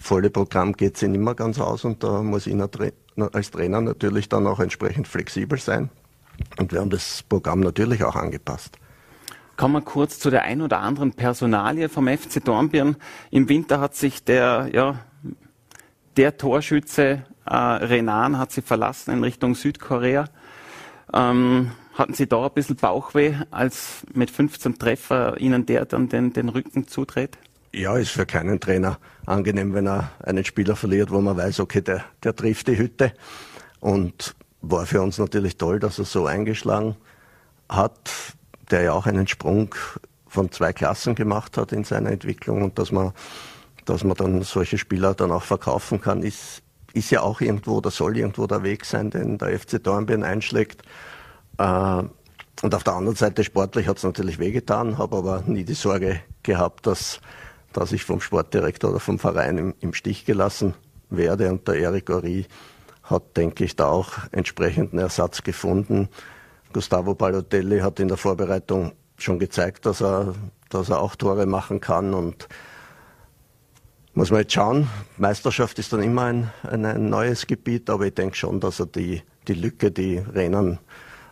[0.00, 2.56] volle Programm geht es nicht mehr ganz aus und da muss ich
[3.32, 5.90] als Trainer natürlich dann auch entsprechend flexibel sein.
[6.58, 8.78] Und wir haben das Programm natürlich auch angepasst.
[9.56, 12.96] Kommen wir kurz zu der ein oder anderen Personalie vom FC Dornbirn.
[13.30, 14.98] Im Winter hat sich der, ja,
[16.16, 20.26] der Torschütze äh, Renan hat sie verlassen in Richtung Südkorea.
[21.12, 26.32] Ähm, hatten Sie da ein bisschen Bauchweh, als mit 15 Treffer Ihnen der dann den,
[26.32, 27.36] den Rücken zudreht?
[27.72, 28.98] Ja, ist für keinen Trainer
[29.30, 33.12] angenehm, wenn er einen Spieler verliert, wo man weiß, okay, der, der trifft die Hütte.
[33.80, 36.96] Und war für uns natürlich toll, dass er so eingeschlagen
[37.68, 38.10] hat,
[38.70, 39.74] der ja auch einen Sprung
[40.26, 43.12] von zwei Klassen gemacht hat in seiner Entwicklung und dass man,
[43.84, 46.62] dass man dann solche Spieler dann auch verkaufen kann, ist,
[46.92, 50.82] ist ja auch irgendwo oder soll irgendwo der Weg sein, den der FC Dornbirn einschlägt.
[51.58, 52.02] Äh,
[52.62, 56.20] und auf der anderen Seite sportlich hat es natürlich wehgetan, habe aber nie die Sorge
[56.42, 57.20] gehabt, dass,
[57.72, 60.74] dass ich vom Sportdirektor oder vom Verein im, im Stich gelassen
[61.08, 61.50] werde.
[61.50, 62.46] Und der Eric Ori
[63.04, 66.08] hat, denke ich, da auch entsprechenden Ersatz gefunden.
[66.72, 70.34] Gustavo Balotelli hat in der Vorbereitung schon gezeigt, dass er,
[70.68, 72.48] dass er auch Tore machen kann und
[74.14, 74.88] muss man jetzt schauen.
[75.18, 78.86] Meisterschaft ist dann immer ein, ein, ein neues Gebiet, aber ich denke schon, dass er
[78.86, 80.78] die, die Lücke, die Rennen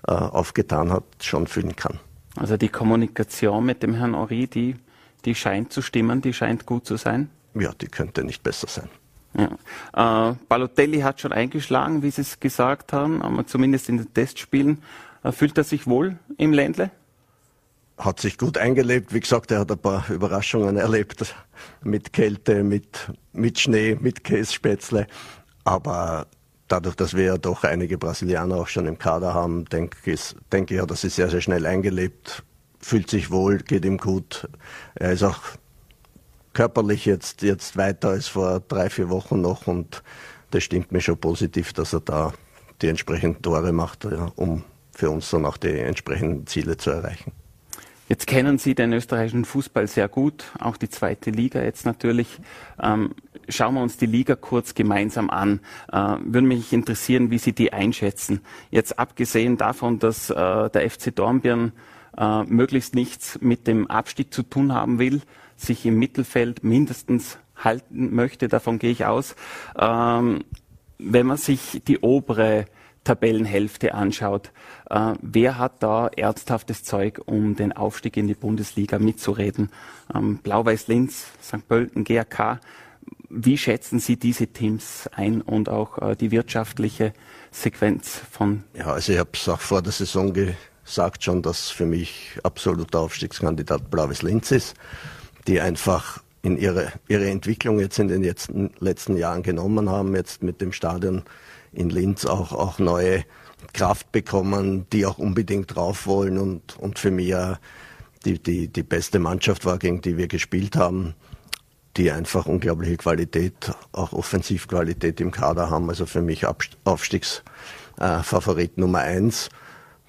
[0.07, 1.99] äh, aufgetan hat, schon füllen kann.
[2.37, 4.77] Also die Kommunikation mit dem Herrn Ori, die,
[5.25, 7.31] die scheint zu stimmen, die scheint gut zu sein?
[7.55, 8.89] Ja, die könnte nicht besser sein.
[9.35, 10.31] Ja.
[10.31, 14.83] Äh, Balotelli hat schon eingeschlagen, wie Sie es gesagt haben, aber zumindest in den Testspielen.
[15.23, 16.91] Äh, fühlt er sich wohl im Ländle?
[17.99, 19.13] Hat sich gut eingelebt.
[19.13, 21.35] Wie gesagt, er hat ein paar Überraschungen erlebt
[21.83, 25.09] mit Kälte, mit, mit Schnee, mit Kässpätzle.
[25.65, 26.27] Aber
[26.69, 30.75] dadurch, dass wir ja doch einige Brasilianer auch schon im Kader haben, denke ich, denke
[30.75, 32.45] ich, hat er sich sehr, sehr schnell eingelebt,
[32.81, 34.49] fühlt sich wohl, geht ihm gut.
[34.95, 35.41] Er ist auch
[36.53, 40.03] körperlich jetzt, jetzt weiter als vor drei, vier Wochen noch und
[40.51, 42.33] das stimmt mir schon positiv, dass er da
[42.83, 44.07] die entsprechenden Tore macht,
[44.37, 47.33] um für uns dann auch die entsprechenden Ziele zu erreichen.
[48.09, 52.41] Jetzt kennen Sie den österreichischen Fußball sehr gut, auch die zweite Liga jetzt natürlich.
[52.83, 53.15] Ähm,
[53.51, 55.61] schauen wir uns die Liga kurz gemeinsam an.
[55.93, 58.41] Äh, würde mich interessieren, wie Sie die einschätzen.
[58.71, 60.35] Jetzt abgesehen davon, dass äh,
[60.71, 61.73] der FC Dornbirn
[62.19, 65.23] äh, möglichst nichts mit dem Abstieg zu tun haben will,
[65.57, 69.35] sich im Mittelfeld mindestens halten möchte, davon gehe ich aus.
[69.79, 70.45] Ähm,
[70.99, 72.67] wenn man sich die obere
[73.05, 74.53] Tabellenhälfte anschaut,
[74.91, 79.71] äh, wer hat da ernsthaftes Zeug, um den Aufstieg in die Bundesliga mitzureden?
[80.15, 81.67] Ähm, Blau-Weiß Linz, St.
[81.69, 82.61] Pölten, GAK.
[83.31, 87.13] Wie schätzen Sie diese Teams ein und auch äh, die wirtschaftliche
[87.51, 88.65] Sequenz von?
[88.75, 90.33] Ja, also ich habe es auch vor der Saison
[90.89, 94.75] gesagt schon, dass für mich absoluter Aufstiegskandidat Blau-Weiß Linz ist,
[95.47, 100.43] die einfach in ihre, ihre Entwicklung jetzt in den letzten, letzten Jahren genommen haben, jetzt
[100.43, 101.23] mit dem Stadion
[101.73, 103.25] in Linz auch, auch neue
[103.73, 107.35] Kraft bekommen, die auch unbedingt drauf wollen und, und für mich
[108.25, 111.15] die, die, die beste Mannschaft war, gegen die wir gespielt haben,
[111.97, 115.89] die einfach unglaubliche Qualität, auch Offensivqualität im Kader haben.
[115.89, 116.47] Also für mich
[116.85, 119.51] Aufstiegsfavorit äh, Nummer eins.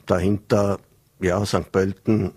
[0.10, 0.80] Dahinter,
[1.20, 1.72] ja, St.
[1.72, 2.32] Pölten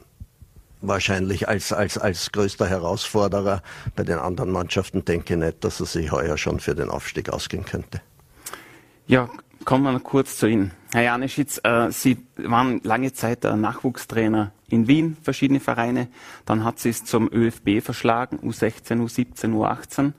[0.82, 3.62] wahrscheinlich als, als, als größter Herausforderer.
[3.96, 7.30] Bei den anderen Mannschaften denke ich nicht, dass er sich heuer schon für den Aufstieg
[7.30, 8.02] ausgehen könnte.
[9.06, 9.30] Ja,
[9.64, 10.72] kommen wir noch kurz zu Ihnen.
[10.92, 16.08] Herr Janeschitz, äh, Sie waren lange Zeit der Nachwuchstrainer in Wien, verschiedene Vereine.
[16.44, 20.12] Dann hat Sie es zum ÖFB verschlagen, U16, U17, U18.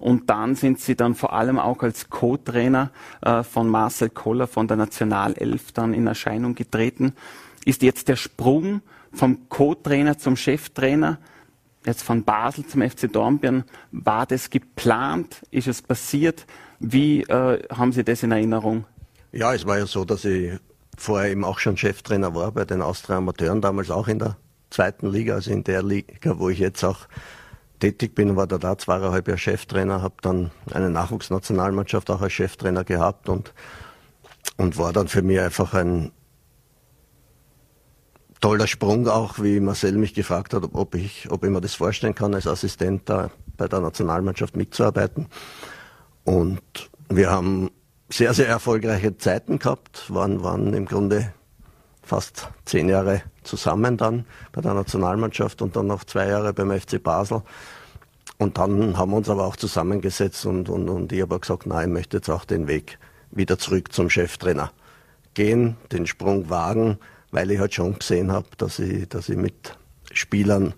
[0.00, 2.90] Und dann sind Sie dann vor allem auch als Co-Trainer
[3.20, 7.12] äh, von Marcel Koller von der Nationalelf dann in Erscheinung getreten.
[7.64, 8.80] Ist jetzt der Sprung
[9.12, 11.18] vom Co-Trainer zum Cheftrainer
[11.84, 15.42] jetzt von Basel zum FC Dornbirn, war das geplant?
[15.50, 16.46] Ist es passiert?
[16.78, 18.84] Wie äh, haben Sie das in Erinnerung?
[19.32, 20.52] Ja, es war ja so, dass ich
[20.96, 24.36] vorher eben auch schon Cheftrainer war bei den Austria Amateuren, damals auch in der
[24.70, 27.06] zweiten Liga, also in der Liga, wo ich jetzt auch
[27.80, 32.84] tätig bin, war da da zweieinhalb Jahre Cheftrainer, habe dann eine Nachwuchsnationalmannschaft auch als Cheftrainer
[32.84, 33.52] gehabt und,
[34.56, 36.12] und war dann für mich einfach ein,
[38.40, 42.14] toller Sprung auch, wie Marcel mich gefragt hat, ob ich, ob ich mir das vorstellen
[42.14, 45.26] kann, als Assistent da bei der Nationalmannschaft mitzuarbeiten.
[46.24, 47.70] Und wir haben
[48.08, 51.32] sehr, sehr erfolgreiche Zeiten gehabt, waren, waren im Grunde
[52.10, 57.00] fast zehn Jahre zusammen dann bei der Nationalmannschaft und dann noch zwei Jahre beim FC
[57.00, 57.42] Basel.
[58.36, 61.88] Und dann haben wir uns aber auch zusammengesetzt und, und, und ich habe gesagt, nein,
[61.88, 62.98] ich möchte jetzt auch den Weg
[63.30, 64.72] wieder zurück zum Cheftrainer
[65.34, 66.98] gehen, den Sprung wagen,
[67.30, 69.78] weil ich halt schon gesehen habe, dass ich, dass ich mit
[70.10, 70.74] Spielern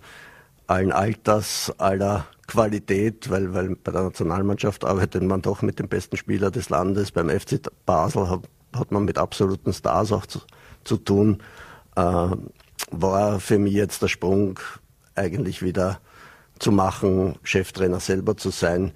[0.67, 6.15] allen Alters, aller Qualität, weil, weil bei der Nationalmannschaft arbeitet man doch mit dem besten
[6.15, 7.11] Spieler des Landes.
[7.11, 8.41] Beim FC Basel hat,
[8.75, 10.39] hat man mit absoluten Stars auch zu,
[10.83, 11.41] zu tun.
[11.95, 12.27] Äh,
[12.91, 14.59] war für mich jetzt der Sprung
[15.15, 15.99] eigentlich wieder
[16.59, 18.91] zu machen, Cheftrainer selber zu sein,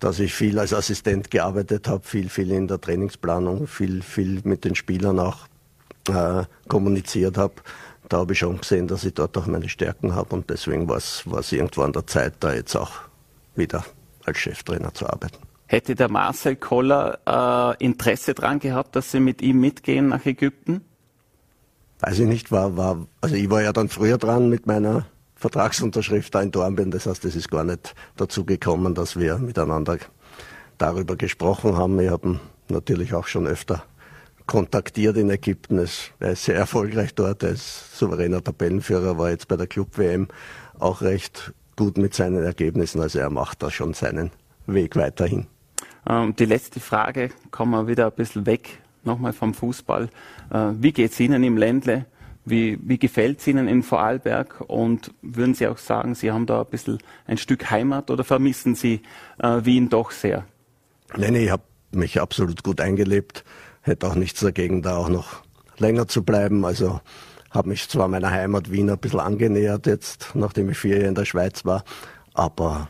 [0.00, 4.64] dass ich viel als Assistent gearbeitet habe, viel, viel in der Trainingsplanung, viel, viel mit
[4.64, 5.46] den Spielern auch
[6.08, 7.54] äh, kommuniziert habe.
[8.08, 10.98] Da habe ich schon gesehen, dass ich dort auch meine Stärken habe und deswegen war
[10.98, 12.92] es irgendwo an der Zeit, da jetzt auch
[13.54, 13.84] wieder
[14.24, 15.38] als Cheftrainer zu arbeiten.
[15.66, 20.82] Hätte der Marcel Koller äh, Interesse daran gehabt, dass Sie mit ihm mitgehen nach Ägypten?
[22.06, 26.34] Weiß ich nicht, war, war, also ich war ja dann früher dran mit meiner Vertragsunterschrift
[26.34, 26.90] da in Dornbirn.
[26.90, 29.96] Das heißt, es ist gar nicht dazu gekommen, dass wir miteinander
[30.76, 31.98] darüber gesprochen haben.
[31.98, 33.84] Ich habe ihn natürlich auch schon öfter
[34.46, 35.78] kontaktiert in Ägypten.
[36.20, 37.42] Er ist sehr erfolgreich dort.
[37.42, 40.28] Er ist souveräner Tabellenführer, war jetzt bei der Club-WM
[40.78, 43.00] auch recht gut mit seinen Ergebnissen.
[43.00, 44.30] Also er macht da schon seinen
[44.66, 45.46] Weg weiterhin.
[46.06, 50.08] Ähm, die letzte Frage, kommen wir wieder ein bisschen weg, nochmal vom Fußball.
[50.50, 52.06] Äh, wie geht es Ihnen im Ländle?
[52.44, 54.62] Wie, wie gefällt es Ihnen in Vorarlberg?
[54.66, 58.74] Und würden Sie auch sagen, Sie haben da ein bisschen ein Stück Heimat oder vermissen
[58.74, 59.00] Sie
[59.38, 60.44] äh, Wien doch sehr?
[61.16, 63.44] Nein, ich habe mich absolut gut eingelebt.
[63.82, 65.42] Hätte auch nichts dagegen, da auch noch
[65.78, 66.64] länger zu bleiben.
[66.64, 67.00] Also
[67.54, 71.14] habe mich zwar meiner Heimat Wien ein bisschen angenähert jetzt, nachdem ich vier Jahre in
[71.14, 71.84] der Schweiz war,
[72.34, 72.88] aber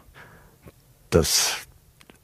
[1.11, 1.64] das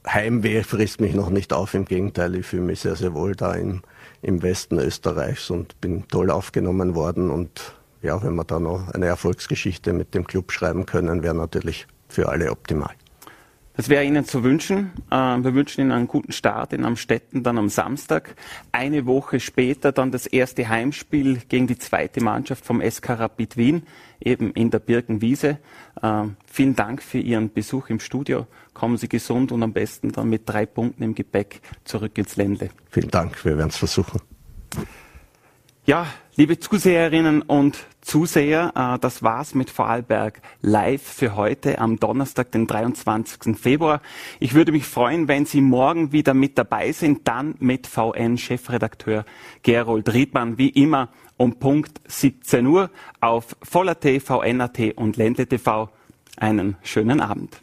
[0.06, 1.74] Heimweh frisst mich noch nicht auf.
[1.74, 3.82] Im Gegenteil, ich fühle mich sehr, sehr wohl da im,
[4.22, 7.30] im Westen Österreichs und bin toll aufgenommen worden.
[7.30, 11.86] Und ja, wenn wir da noch eine Erfolgsgeschichte mit dem Club schreiben können, wäre natürlich
[12.08, 12.94] für alle optimal.
[13.74, 14.90] Das wäre Ihnen zu wünschen.
[15.10, 18.34] Äh, wir wünschen Ihnen einen guten Start in Amstetten dann am Samstag.
[18.72, 23.82] Eine Woche später dann das erste Heimspiel gegen die zweite Mannschaft vom SK Rapid Wien,
[24.20, 25.58] eben in der Birkenwiese.
[26.02, 28.46] Äh, vielen Dank für Ihren Besuch im Studio.
[28.74, 32.70] Kommen Sie gesund und am besten dann mit drei Punkten im Gepäck zurück ins Ländle.
[32.90, 34.20] Vielen Dank, wir werden es versuchen.
[35.90, 42.52] Ja, liebe Zuseherinnen und Zuseher, äh, das war's mit Vorarlberg live für heute am Donnerstag,
[42.52, 43.56] den 23.
[43.56, 44.00] Februar.
[44.38, 49.24] Ich würde mich freuen, wenn Sie morgen wieder mit dabei sind, dann mit VN-Chefredakteur
[49.64, 55.90] Gerold Riedmann, wie immer um Punkt 17 Uhr auf Voller.t, VN.at und Ländle TV.
[56.36, 57.60] Einen schönen Abend.